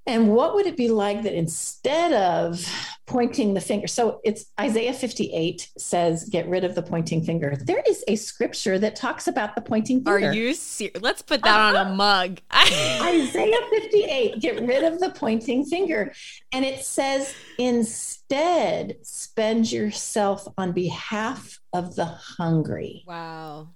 [0.07, 2.65] And what would it be like that instead of
[3.05, 3.85] pointing the finger?
[3.85, 7.55] So it's Isaiah 58 says, get rid of the pointing finger.
[7.55, 10.29] There is a scripture that talks about the pointing finger.
[10.29, 11.01] Are you serious?
[11.01, 11.79] Let's put that uh-huh.
[11.79, 12.39] on a mug.
[12.51, 16.13] Isaiah 58, get rid of the pointing finger.
[16.51, 23.03] And it says, instead, spend yourself on behalf of the hungry.
[23.05, 23.69] Wow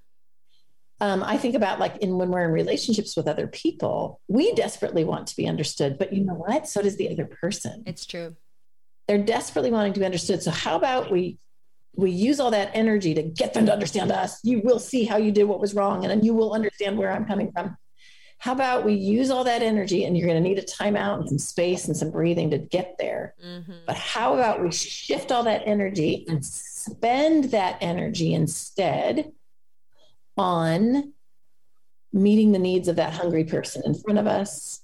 [1.01, 5.03] um, I think about like in when we're in relationships with other people, we desperately
[5.03, 6.67] want to be understood, but you know what?
[6.67, 7.84] So does the other person.
[7.86, 8.36] It's true.
[9.08, 10.41] They're desperately wanting to be understood.
[10.41, 11.38] So how about we
[11.97, 14.39] we use all that energy to get them to understand us?
[14.43, 17.12] You will see how you did what was wrong, and then you will understand where
[17.12, 17.77] I'm coming from.
[18.38, 21.29] How about we use all that energy and you're going to need a timeout and
[21.29, 23.34] some space and some breathing to get there.
[23.43, 23.71] Mm-hmm.
[23.88, 29.31] But how about we shift all that energy and spend that energy instead
[30.37, 31.13] on
[32.13, 34.81] meeting the needs of that hungry person in front of us,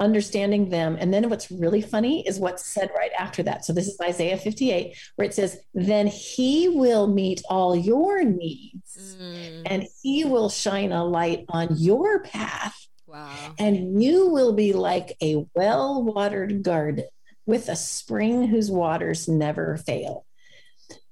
[0.00, 0.96] understanding them.
[0.98, 3.64] And then what's really funny is what's said right after that.
[3.64, 9.16] So this is Isaiah 58, where it says, Then he will meet all your needs
[9.20, 9.62] mm.
[9.66, 12.76] and he will shine a light on your path.
[13.06, 13.54] Wow.
[13.58, 17.06] And you will be like a well watered garden
[17.46, 20.26] with a spring whose waters never fail.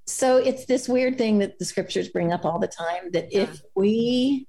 [0.07, 3.42] So it's this weird thing that the scriptures bring up all the time that yeah.
[3.42, 4.47] if we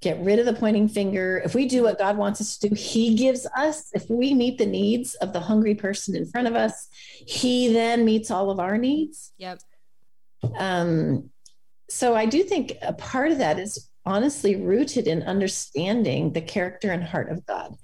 [0.00, 2.74] get rid of the pointing finger, if we do what God wants us to do,
[2.74, 6.54] He gives us, if we meet the needs of the hungry person in front of
[6.54, 6.88] us,
[7.26, 9.32] He then meets all of our needs.
[9.38, 9.60] Yep.
[10.56, 11.30] Um,
[11.90, 16.92] so I do think a part of that is honestly rooted in understanding the character
[16.92, 17.74] and heart of God.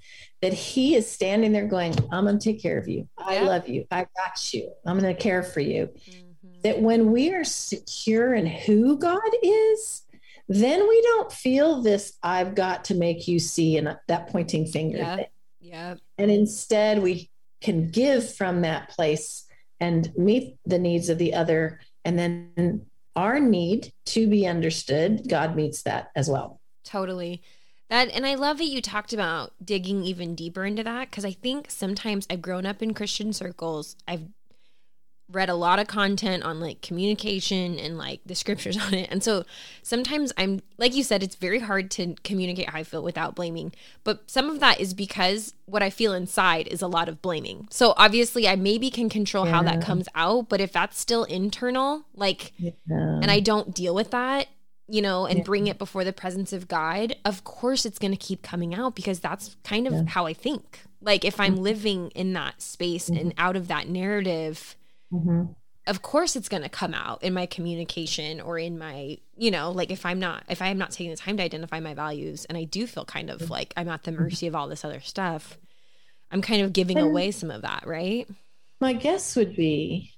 [0.41, 3.09] That He is standing there going, I'm going to take care of you.
[3.17, 3.85] I love you.
[3.91, 4.71] I got you.
[4.85, 5.89] I'm going to care for you.
[6.09, 6.24] Mm
[6.65, 10.01] that when we are secure in who God is,
[10.49, 14.97] then we don't feel this, I've got to make you see, and that pointing finger
[14.97, 15.15] yeah.
[15.15, 15.25] thing.
[15.59, 15.95] Yeah.
[16.17, 17.29] And instead, we
[17.61, 19.45] can give from that place
[19.79, 21.81] and meet the needs of the other.
[22.03, 26.59] And then our need to be understood, God meets that as well.
[26.83, 27.43] Totally.
[27.89, 31.31] That and I love that you talked about digging even deeper into that because I
[31.33, 33.95] think sometimes I've grown up in Christian circles.
[34.07, 34.23] I've
[35.31, 39.09] read a lot of content on like communication and like the scriptures on it.
[39.11, 39.43] And so
[39.81, 43.73] sometimes I'm like you said it's very hard to communicate how I feel without blaming.
[44.03, 47.67] But some of that is because what I feel inside is a lot of blaming.
[47.71, 49.53] So obviously I maybe can control yeah.
[49.53, 52.71] how that comes out, but if that's still internal, like yeah.
[52.87, 54.47] and I don't deal with that,
[54.87, 55.43] you know, and yeah.
[55.43, 58.95] bring it before the presence of God, of course it's going to keep coming out
[58.95, 60.81] because that's kind of how I think.
[61.01, 61.63] Like if I'm mm-hmm.
[61.63, 63.19] living in that space mm-hmm.
[63.19, 64.75] and out of that narrative,
[65.11, 65.43] mm-hmm.
[65.87, 69.71] of course it's going to come out in my communication or in my you know
[69.71, 72.45] like if i'm not if i am not taking the time to identify my values
[72.45, 74.23] and i do feel kind of like i'm at the mm-hmm.
[74.23, 75.57] mercy of all this other stuff
[76.31, 78.27] i'm kind of giving and away some of that right
[78.81, 80.11] my guess would be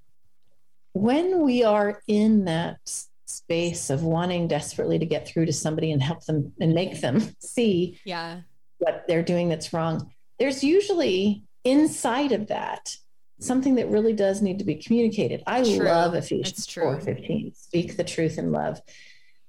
[0.94, 2.80] when we are in that
[3.26, 7.22] space of wanting desperately to get through to somebody and help them and make them
[7.40, 8.42] see yeah
[8.80, 12.96] what they're doing that's wrong there's usually inside of that
[13.40, 15.44] something that really does need to be communicated.
[15.46, 15.86] I true.
[15.86, 17.54] love Ephesians 4 15.
[17.54, 18.82] Speak the truth in love.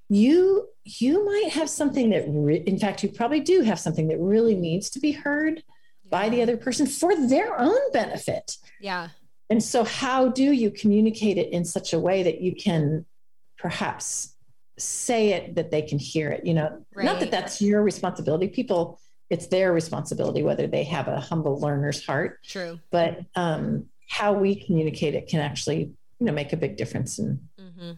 [0.09, 4.19] You you might have something that re- in fact you probably do have something that
[4.19, 6.11] really needs to be heard yeah.
[6.11, 8.57] by the other person for their own benefit.
[8.81, 9.09] Yeah.
[9.51, 13.07] And so how do you communicate it in such a way that you can
[13.59, 14.35] perhaps
[14.79, 16.85] say it that they can hear it, you know?
[16.95, 17.05] Right.
[17.05, 18.49] Not that that's your responsibility.
[18.49, 22.41] People it's their responsibility whether they have a humble learner's heart.
[22.45, 22.81] True.
[22.91, 27.41] But um, how we communicate it can actually, you know, make a big difference in
[27.61, 27.93] mm-hmm.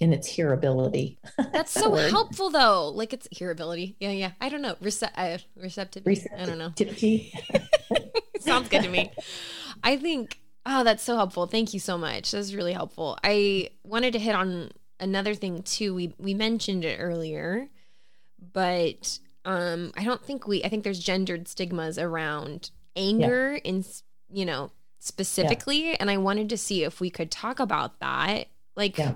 [0.00, 1.18] in its hearability.
[1.52, 2.88] That's so helpful, though.
[2.88, 3.94] Like it's hearability.
[4.00, 4.32] Yeah, yeah.
[4.40, 4.74] I don't know.
[4.82, 6.26] Rece- uh, receptivity.
[6.36, 6.72] I don't know.
[8.40, 9.12] Sounds good to me.
[9.82, 10.40] I think.
[10.70, 11.46] Oh, that's so helpful.
[11.46, 12.32] Thank you so much.
[12.32, 13.16] That's really helpful.
[13.24, 14.70] I wanted to hit on
[15.00, 15.94] another thing too.
[15.94, 17.68] We we mentioned it earlier,
[18.52, 19.18] but
[19.48, 23.60] um i don't think we i think there's gendered stigmas around anger yeah.
[23.64, 23.84] in
[24.30, 25.96] you know specifically yeah.
[25.98, 29.14] and i wanted to see if we could talk about that like yeah.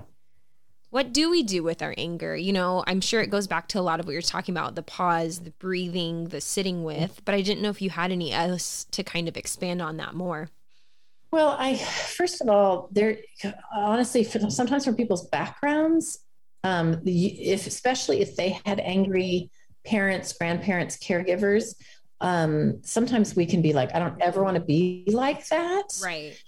[0.89, 3.79] what do we do with our anger you know i'm sure it goes back to
[3.79, 7.35] a lot of what you're talking about the pause the breathing the sitting with but
[7.35, 10.49] i didn't know if you had any else to kind of expand on that more
[11.31, 13.17] well i first of all there
[13.75, 16.19] honestly sometimes from people's backgrounds
[16.63, 19.51] um if especially if they had angry
[19.85, 21.75] parents, grandparents, caregivers,
[22.21, 25.83] um, sometimes we can be like, I don't ever want to be like that.
[26.01, 26.41] Right.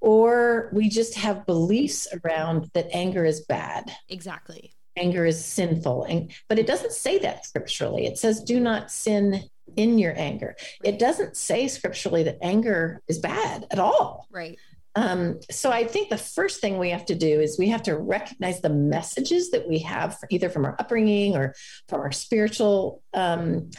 [0.00, 3.92] Or we just have beliefs around that anger is bad.
[4.08, 4.74] Exactly.
[4.96, 6.04] anger is sinful.
[6.04, 8.06] And but it doesn't say that scripturally.
[8.06, 9.44] It says do not sin
[9.76, 10.56] in your anger.
[10.82, 14.26] It doesn't say scripturally that anger is bad at all.
[14.32, 14.58] Right.
[14.96, 17.96] Um, so I think the first thing we have to do is we have to
[17.96, 21.54] recognize the messages that we have either from our upbringing or
[21.88, 23.70] from our spiritual um,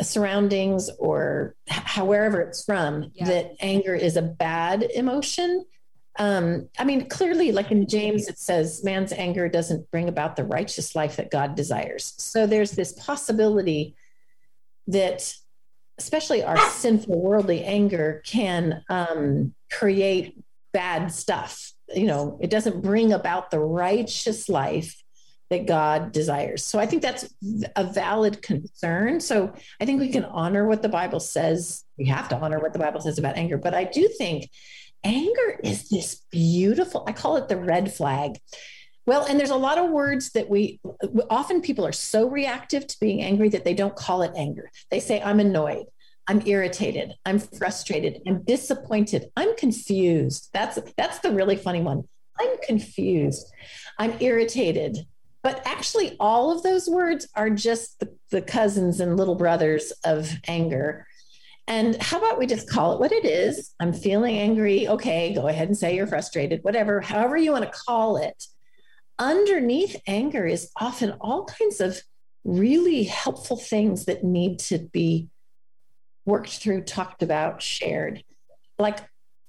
[0.00, 3.26] surroundings or however it's from yeah.
[3.26, 5.66] that anger is a bad emotion
[6.18, 10.44] um, I mean, clearly, like in James, it says man's anger doesn't bring about the
[10.44, 12.14] righteous life that God desires.
[12.18, 13.96] So there's this possibility
[14.88, 15.34] that,
[15.98, 20.38] especially our sinful worldly anger, can um, create
[20.72, 21.72] bad stuff.
[21.94, 25.02] You know, it doesn't bring about the righteous life
[25.50, 26.64] that God desires.
[26.64, 27.28] So I think that's
[27.76, 29.20] a valid concern.
[29.20, 31.84] So I think we can honor what the Bible says.
[31.98, 33.58] We have to honor what the Bible says about anger.
[33.58, 34.48] But I do think
[35.04, 38.38] anger is this beautiful, I call it the red flag.
[39.04, 40.80] Well, and there's a lot of words that we
[41.28, 44.70] often people are so reactive to being angry that they don't call it anger.
[44.90, 45.86] They say, I'm annoyed.
[46.28, 47.14] I'm irritated.
[47.26, 48.22] I'm frustrated.
[48.26, 49.26] I'm disappointed.
[49.36, 50.50] I'm confused.
[50.52, 52.04] That's that's the really funny one.
[52.40, 53.52] I'm confused.
[53.98, 55.06] I'm irritated.
[55.42, 60.30] But actually, all of those words are just the, the cousins and little brothers of
[60.46, 61.06] anger.
[61.66, 63.72] And how about we just call it what it is?
[63.80, 64.86] I'm feeling angry.
[64.86, 68.44] Okay, go ahead and say you're frustrated, whatever, however you want to call it.
[69.18, 72.00] Underneath anger is often all kinds of
[72.44, 75.28] really helpful things that need to be
[76.24, 78.22] worked through, talked about, shared.
[78.78, 79.00] Like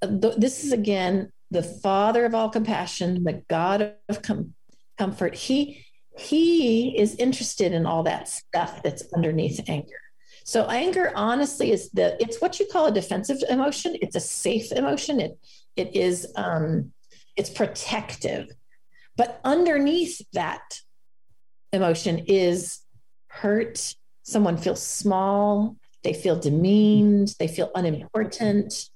[0.01, 4.53] th- this is again the Father of all compassion, the God of com-
[4.97, 5.36] comfort.
[5.36, 5.86] He
[6.17, 9.99] he is interested in all that stuff that's underneath anger.
[10.45, 13.95] So anger honestly is the it's what you call a defensive emotion.
[14.01, 15.19] It's a safe emotion.
[15.19, 15.39] It
[15.76, 16.91] it is um
[17.36, 18.49] it's protective.
[19.15, 20.80] But underneath that
[21.71, 22.80] emotion is
[23.28, 23.95] hurt.
[24.24, 28.89] Someone feels small, they feel demeaned, they feel unimportant,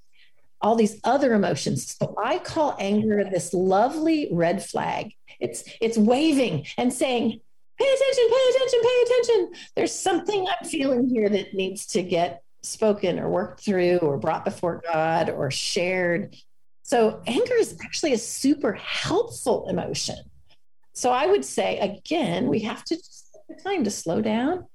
[0.62, 1.96] all these other emotions.
[1.98, 5.14] So I call anger this lovely red flag.
[5.40, 7.40] It's it's waving and saying,
[7.80, 9.54] pay attention, pay attention, pay attention.
[9.76, 14.46] There's something I'm feeling here that needs to get spoken or worked through or brought
[14.46, 16.36] before God or shared.
[16.84, 20.18] So, anger is actually a super helpful emotion.
[20.94, 24.66] So, I would say, again, we have to take the time to slow down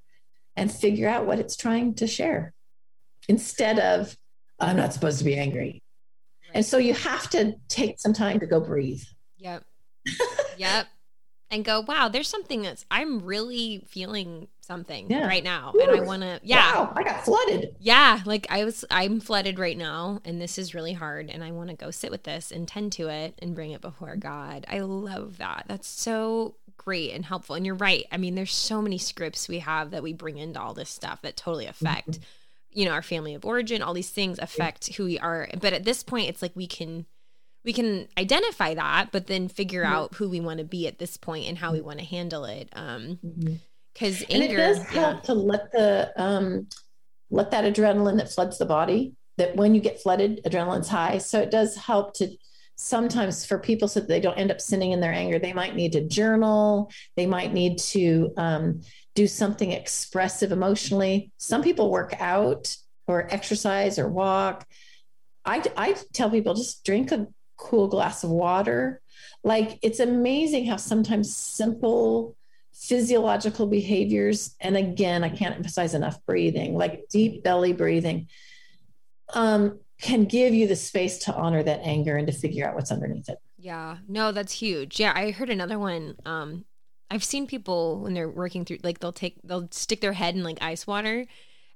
[0.57, 2.53] and figure out what it's trying to share
[3.29, 4.17] instead of,
[4.59, 5.83] I'm not supposed to be angry.
[6.55, 9.03] And so, you have to take some time to go breathe.
[9.39, 9.65] Yep.
[10.59, 10.87] yep
[11.53, 15.27] and go, wow, there's something that's I'm really feeling something yeah.
[15.27, 15.73] right now.
[15.77, 15.81] Ooh.
[15.81, 16.75] And I wanna yeah.
[16.75, 17.77] Wow, I got flooded.
[17.79, 21.53] Yeah, like I was I'm flooded right now and this is really hard and I
[21.53, 24.65] wanna go sit with this and tend to it and bring it before God.
[24.67, 25.67] I love that.
[25.69, 27.55] That's so great and helpful.
[27.55, 28.05] And you're right.
[28.11, 31.23] I mean, there's so many scripts we have that we bring into all this stuff
[31.23, 32.23] that totally affect, mm-hmm.
[32.79, 35.49] you know, our family of origin, all these things affect who we are.
[35.61, 37.07] But at this point, it's like we can
[37.65, 39.93] we can identify that, but then figure mm-hmm.
[39.93, 42.45] out who we want to be at this point and how we want to handle
[42.45, 42.69] it.
[42.73, 43.19] Um,
[43.93, 44.33] because mm-hmm.
[44.33, 46.69] anger and it does help to let the um,
[47.31, 49.15] let that adrenaline that floods the body.
[49.39, 52.29] That when you get flooded, adrenaline's high, so it does help to
[52.77, 55.75] sometimes for people so that they don't end up sinning in their anger they might
[55.75, 56.91] need to journal.
[57.17, 58.83] They might need to um,
[59.15, 61.33] do something expressive emotionally.
[61.37, 64.67] Some people work out or exercise or walk.
[65.45, 69.01] I, I tell people just drink a cool glass of water.
[69.45, 72.37] Like it's amazing how sometimes simple
[72.73, 78.29] physiological behaviors, and again, I can't emphasize enough breathing, like deep belly breathing,
[79.35, 82.93] um, can give you the space to honor that anger and to figure out what's
[82.93, 83.39] underneath it.
[83.57, 85.01] Yeah, no, that's huge.
[85.01, 86.17] Yeah, I heard another one.
[86.27, 86.65] Um,
[87.11, 90.43] I've seen people when they're working through, like they'll take, they'll stick their head in
[90.43, 91.27] like ice water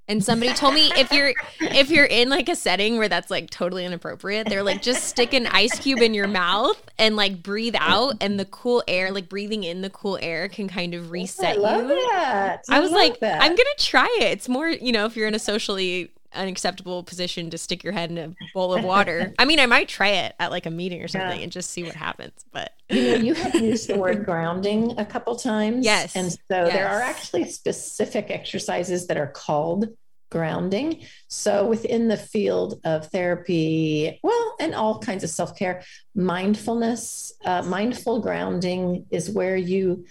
[0.09, 3.49] and somebody told me if you're if you're in like a setting where that's like
[3.49, 7.75] totally inappropriate, they're like just stick an ice cube in your mouth and like breathe
[7.77, 11.57] out and the cool air, like breathing in the cool air can kind of reset
[11.57, 11.87] I you.
[11.87, 12.63] That.
[12.69, 13.41] I, I was like, that.
[13.41, 14.27] I'm gonna try it.
[14.31, 18.11] It's more, you know, if you're in a socially unacceptable position to stick your head
[18.11, 19.33] in a bowl of water.
[19.39, 21.43] I mean, I might try it at like a meeting or something yeah.
[21.43, 22.45] and just see what happens.
[22.51, 25.85] But you know, you have used the word grounding a couple times.
[25.85, 26.15] Yes.
[26.15, 26.73] And so yes.
[26.73, 29.87] there are actually specific exercises that are called
[30.29, 31.05] grounding.
[31.29, 35.83] So within the field of therapy, well, and all kinds of self-care,
[36.15, 40.05] mindfulness, uh, mindful grounding is where you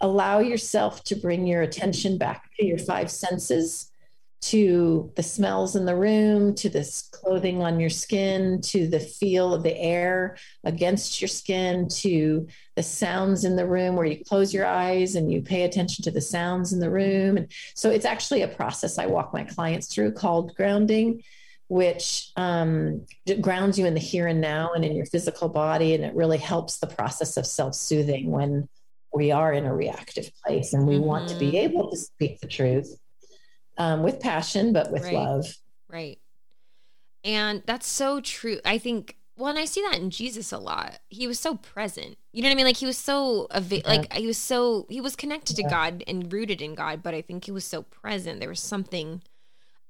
[0.00, 3.89] allow yourself to bring your attention back to your five senses
[4.40, 9.52] to the smells in the room, to this clothing on your skin, to the feel
[9.52, 14.54] of the air against your skin, to the sounds in the room where you close
[14.54, 17.36] your eyes and you pay attention to the sounds in the room.
[17.36, 21.22] And so it's actually a process I walk my clients through called grounding,
[21.68, 23.04] which um,
[23.42, 25.94] grounds you in the here and now and in your physical body.
[25.94, 28.70] And it really helps the process of self soothing when
[29.12, 31.04] we are in a reactive place and we mm-hmm.
[31.04, 31.56] want to be mm-hmm.
[31.56, 32.96] able to speak the truth
[33.80, 35.14] um, with passion, but with right.
[35.14, 35.46] love.
[35.88, 36.18] Right.
[37.24, 38.58] And that's so true.
[38.62, 40.98] I think, well, and I see that in Jesus a lot.
[41.08, 42.18] He was so present.
[42.32, 42.66] You know what I mean?
[42.66, 43.80] Like he was so, yeah.
[43.86, 45.64] like he was so, he was connected yeah.
[45.64, 48.38] to God and rooted in God, but I think he was so present.
[48.40, 49.22] There was something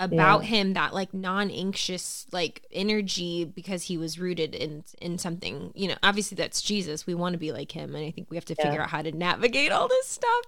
[0.01, 0.49] about yeah.
[0.49, 5.95] him that like non-anxious like energy because he was rooted in in something you know
[6.03, 7.07] obviously that's jesus.
[7.07, 9.03] We want to be like him and i think we have to figure out how
[9.03, 10.45] to navigate all this stuff.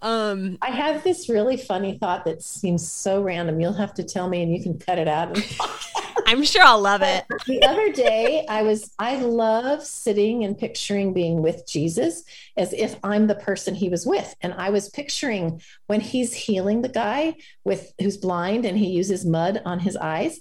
[0.00, 3.60] Um i have this really funny thought that seems so random.
[3.60, 5.36] You'll have to tell me and you can cut it out
[6.28, 7.24] i'm sure i'll love it.
[7.46, 12.22] The other day i was i love sitting and picturing being with jesus
[12.56, 14.34] as if i'm the person he was with.
[14.42, 19.24] And i was picturing when he's healing the guy with who's blind and he uses
[19.24, 20.40] mud on his eyes.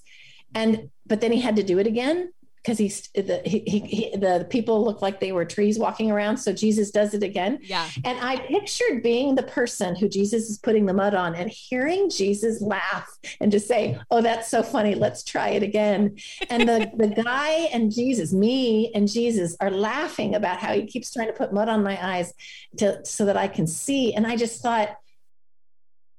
[0.53, 2.31] And but then he had to do it again
[2.67, 6.35] because he's the he, he, the people look like they were trees walking around.
[6.35, 7.59] So Jesus does it again.
[7.63, 7.87] Yeah.
[8.03, 12.09] And I pictured being the person who Jesus is putting the mud on and hearing
[12.09, 13.07] Jesus laugh
[13.39, 14.95] and just say, "Oh, that's so funny.
[14.95, 16.17] Let's try it again."
[16.49, 21.13] And the the guy and Jesus, me and Jesus, are laughing about how he keeps
[21.13, 22.33] trying to put mud on my eyes
[22.79, 24.13] to so that I can see.
[24.13, 24.97] And I just thought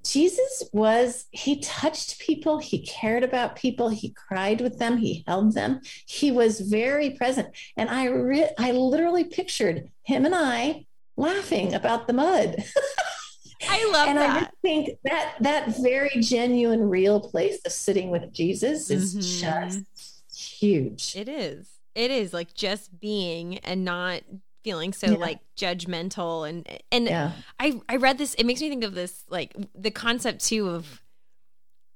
[0.05, 5.55] Jesus was, he touched people, he cared about people, he cried with them, he held
[5.55, 5.81] them.
[6.07, 7.49] He was very present.
[7.77, 10.87] And I re- I literally pictured him and I
[11.17, 12.57] laughing about the mud.
[13.69, 14.31] I love and that.
[14.31, 19.81] I just think that that very genuine, real place of sitting with Jesus is mm-hmm.
[19.81, 21.15] just huge.
[21.17, 21.69] It is.
[21.95, 24.23] It is like just being and not
[24.63, 25.17] feeling so yeah.
[25.17, 27.33] like judgmental and and yeah.
[27.59, 31.03] I I read this it makes me think of this like the concept too of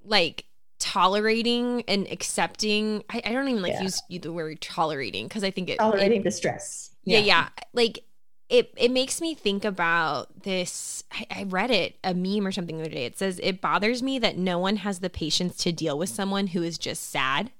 [0.04, 0.46] like
[0.78, 3.82] tolerating and accepting I, I don't even like yeah.
[3.82, 6.90] use the word tolerating because I think it tolerating it, the stress.
[7.04, 7.18] Yeah.
[7.18, 8.04] yeah, Like
[8.48, 12.78] it it makes me think about this I, I read it a meme or something
[12.78, 13.04] the other day.
[13.04, 16.48] It says it bothers me that no one has the patience to deal with someone
[16.48, 17.52] who is just sad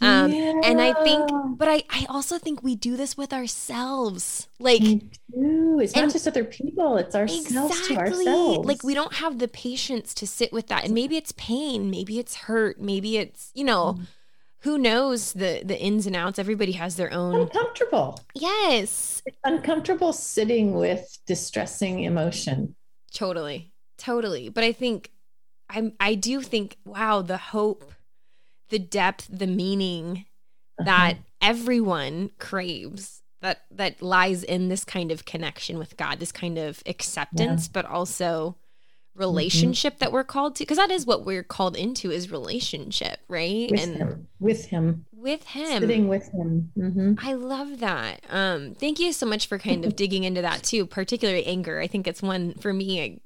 [0.00, 0.60] um, yeah.
[0.64, 4.48] And I think, but I, I also think we do this with ourselves.
[4.58, 7.96] Like, it's not just other people, it's ourselves exactly.
[7.96, 8.66] to ourselves.
[8.66, 10.84] Like, we don't have the patience to sit with that.
[10.84, 14.06] And maybe it's pain, maybe it's hurt, maybe it's, you know, mm.
[14.60, 16.38] who knows the the ins and outs.
[16.38, 17.34] Everybody has their own.
[17.34, 18.20] Uncomfortable.
[18.34, 19.22] Yes.
[19.26, 22.74] It's uncomfortable sitting with distressing emotion.
[23.12, 23.72] Totally.
[23.96, 24.48] Totally.
[24.48, 25.10] But I think,
[25.68, 27.92] I'm, I do think, wow, the hope
[28.68, 30.26] the depth, the meaning
[30.78, 30.84] uh-huh.
[30.84, 36.58] that everyone craves that that lies in this kind of connection with God, this kind
[36.58, 37.70] of acceptance, yeah.
[37.72, 38.56] but also
[39.18, 40.04] relationship mm-hmm.
[40.04, 43.80] that we're called to because that is what we're called into is relationship right with
[43.80, 44.28] and him.
[44.38, 47.14] with him with him sitting with him mm-hmm.
[47.18, 50.86] i love that um thank you so much for kind of digging into that too
[50.86, 53.20] particularly anger i think it's one for me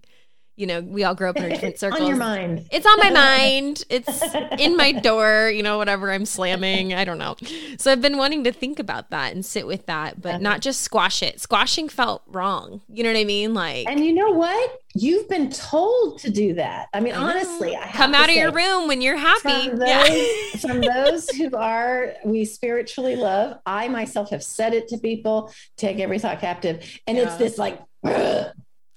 [0.56, 2.02] you know, we all grow up in different circles.
[2.02, 2.66] on your mind.
[2.70, 3.84] It's on my mind.
[3.88, 4.22] It's
[4.58, 6.92] in my door, you know, whatever I'm slamming.
[6.92, 7.36] I don't know.
[7.78, 10.82] So I've been wanting to think about that and sit with that, but not just
[10.82, 11.40] squash it.
[11.40, 12.82] Squashing felt wrong.
[12.88, 13.54] You know what I mean?
[13.54, 14.78] Like And you know what?
[14.94, 16.88] You've been told to do that.
[16.92, 19.70] I mean, I honestly, I come out of your room when you're happy.
[19.70, 20.56] From those, yeah.
[20.60, 25.98] from those who are we spiritually love, I myself have said it to people, take
[25.98, 27.00] every thought captive.
[27.06, 27.24] And yeah.
[27.24, 28.52] it's this like yeah.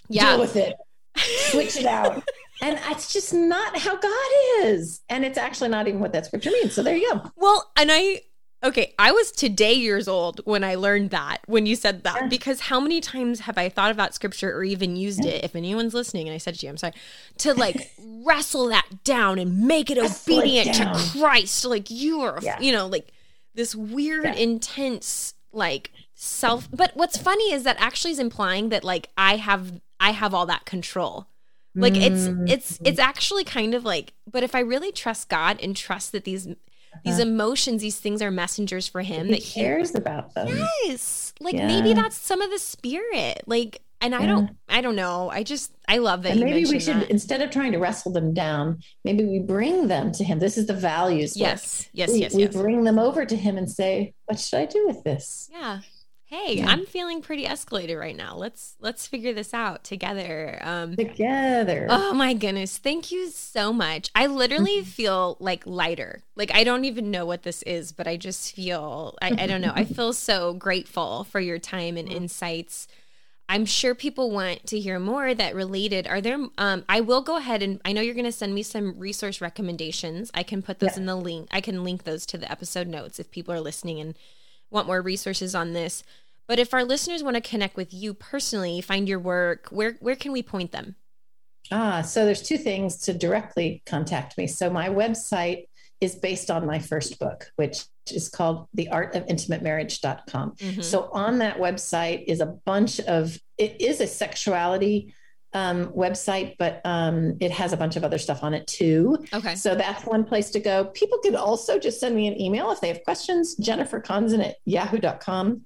[0.09, 0.75] deal with it
[1.17, 2.23] switch it out.
[2.61, 4.31] and it's just not how God
[4.63, 5.01] is.
[5.09, 6.73] And it's actually not even what that scripture means.
[6.73, 7.31] So there you go.
[7.35, 8.21] Well, and I
[8.63, 12.27] okay, I was today years old when I learned that, when you said that, yeah.
[12.27, 15.31] because how many times have I thought about scripture or even used yeah.
[15.31, 15.43] it?
[15.43, 16.93] If anyone's listening, and I said to you, I'm sorry,
[17.39, 17.91] to like
[18.25, 21.65] wrestle that down and make it wrestle obedient it to Christ.
[21.65, 22.59] Like you are, yeah.
[22.59, 23.11] you know, like
[23.53, 26.67] this weird, intense, like self.
[26.71, 30.45] But what's funny is that actually is implying that like I have I have all
[30.45, 31.27] that control.
[31.75, 35.75] Like it's it's it's actually kind of like but if I really trust God and
[35.75, 36.55] trust that these these
[37.19, 37.21] uh-huh.
[37.21, 40.47] emotions these things are messengers for him he that he cares about them.
[40.85, 41.33] Yes.
[41.41, 41.67] Like yeah.
[41.67, 43.41] maybe that's some of the spirit.
[43.45, 44.27] Like and I yeah.
[44.27, 45.29] don't I don't know.
[45.29, 46.33] I just I love that.
[46.33, 47.09] And maybe we should that.
[47.09, 50.39] instead of trying to wrestle them down, maybe we bring them to him.
[50.39, 51.35] This is the values.
[51.35, 51.89] Yes.
[51.91, 52.55] Yes, we, yes, we yes.
[52.55, 55.49] bring them over to him and say, What should I do with this?
[55.51, 55.79] Yeah
[56.25, 56.67] hey, yeah.
[56.67, 58.35] I'm feeling pretty escalated right now.
[58.35, 60.59] Let's let's figure this out together.
[60.61, 61.87] Um, together.
[61.89, 64.09] Oh my goodness, thank you so much.
[64.15, 64.89] I literally mm-hmm.
[64.89, 66.23] feel like lighter.
[66.35, 69.61] Like I don't even know what this is, but I just feel I, I don't
[69.61, 69.73] know.
[69.75, 72.87] I feel so grateful for your time and insights.
[73.47, 76.07] I'm sure people want to hear more that related.
[76.07, 78.63] Are there um I will go ahead and I know you're going to send me
[78.63, 80.31] some resource recommendations.
[80.33, 81.01] I can put those yeah.
[81.01, 81.49] in the link.
[81.51, 84.15] I can link those to the episode notes if people are listening and
[84.75, 86.03] want more resources on this.
[86.47, 90.15] But if our listeners want to connect with you personally, find your work, where where
[90.15, 90.95] can we point them?
[91.71, 94.45] Ah, so there's two things to directly contact me.
[94.45, 95.65] So my website
[96.01, 100.51] is based on my first book, which is called the art of intimate marriage.com.
[100.51, 100.81] Mm-hmm.
[100.81, 105.13] So on that website is a bunch of it is a sexuality
[105.55, 109.17] um, website, but um, it has a bunch of other stuff on it too.
[109.33, 109.55] Okay.
[109.55, 110.85] So that's one place to go.
[110.85, 114.57] People can also just send me an email if they have questions, Jennifer Konzen at
[114.65, 115.61] yahoo.com.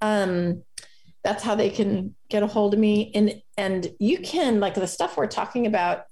[0.00, 0.64] Um,
[1.22, 3.12] that's how they can get a hold of me.
[3.14, 6.02] And, and you can, like the stuff we're talking about,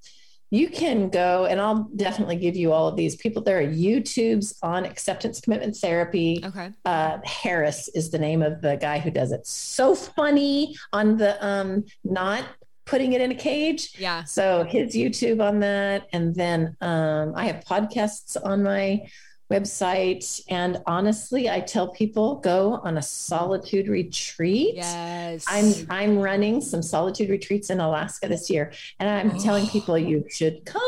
[0.53, 3.43] you can go and I'll definitely give you all of these people.
[3.43, 6.41] There are YouTubes on acceptance commitment therapy.
[6.45, 6.70] Okay.
[6.85, 9.45] Uh, Harris is the name of the guy who does it.
[9.49, 12.45] So funny on the um, not
[12.87, 13.95] putting it in a cage.
[13.99, 14.24] Yeah.
[14.24, 16.07] So his YouTube on that.
[16.12, 19.07] And then um, I have podcasts on my
[19.51, 20.41] website.
[20.49, 24.76] And honestly, I tell people go on a solitude retreat.
[24.76, 25.45] Yes.
[25.49, 28.72] I'm I'm running some solitude retreats in Alaska this year.
[28.99, 29.43] And I'm oh.
[29.43, 30.82] telling people you should come.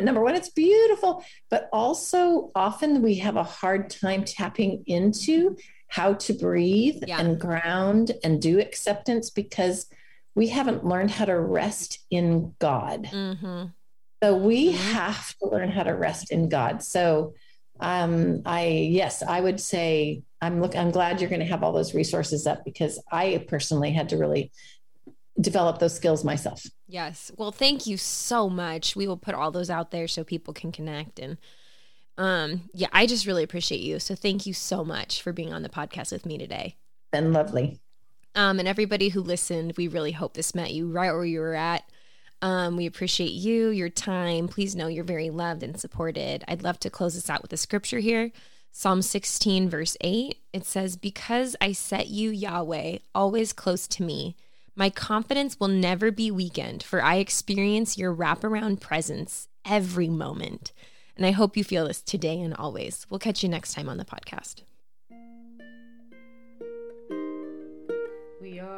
[0.00, 5.56] Number one, it's beautiful, but also often we have a hard time tapping into
[5.88, 7.20] how to breathe yeah.
[7.20, 9.86] and ground and do acceptance because
[10.34, 13.04] we haven't learned how to rest in God.
[13.04, 13.64] Mm-hmm.
[14.22, 14.92] So we mm-hmm.
[14.92, 16.82] have to learn how to rest in God.
[16.82, 17.34] So
[17.80, 20.74] um, I yes, I would say I'm look.
[20.76, 24.16] I'm glad you're going to have all those resources up because I personally had to
[24.16, 24.50] really
[25.40, 26.64] develop those skills myself.
[26.88, 27.30] Yes.
[27.36, 28.96] Well, thank you so much.
[28.96, 31.38] We will put all those out there so people can connect and
[32.16, 34.00] um yeah, I just really appreciate you.
[34.00, 36.76] So thank you so much for being on the podcast with me today.
[37.12, 37.80] Been lovely.
[38.34, 41.54] Um, and everybody who listened, we really hope this met you right where you were
[41.54, 41.84] at.
[42.40, 44.48] Um, we appreciate you, your time.
[44.48, 46.44] Please know you're very loved and supported.
[46.46, 48.30] I'd love to close this out with a scripture here.
[48.70, 50.38] Psalm 16, verse 8.
[50.52, 54.36] It says, Because I set you, Yahweh, always close to me,
[54.76, 60.72] my confidence will never be weakened, for I experience your wraparound presence every moment.
[61.16, 63.04] And I hope you feel this today and always.
[63.10, 64.62] We'll catch you next time on the podcast.
[68.40, 68.77] We are.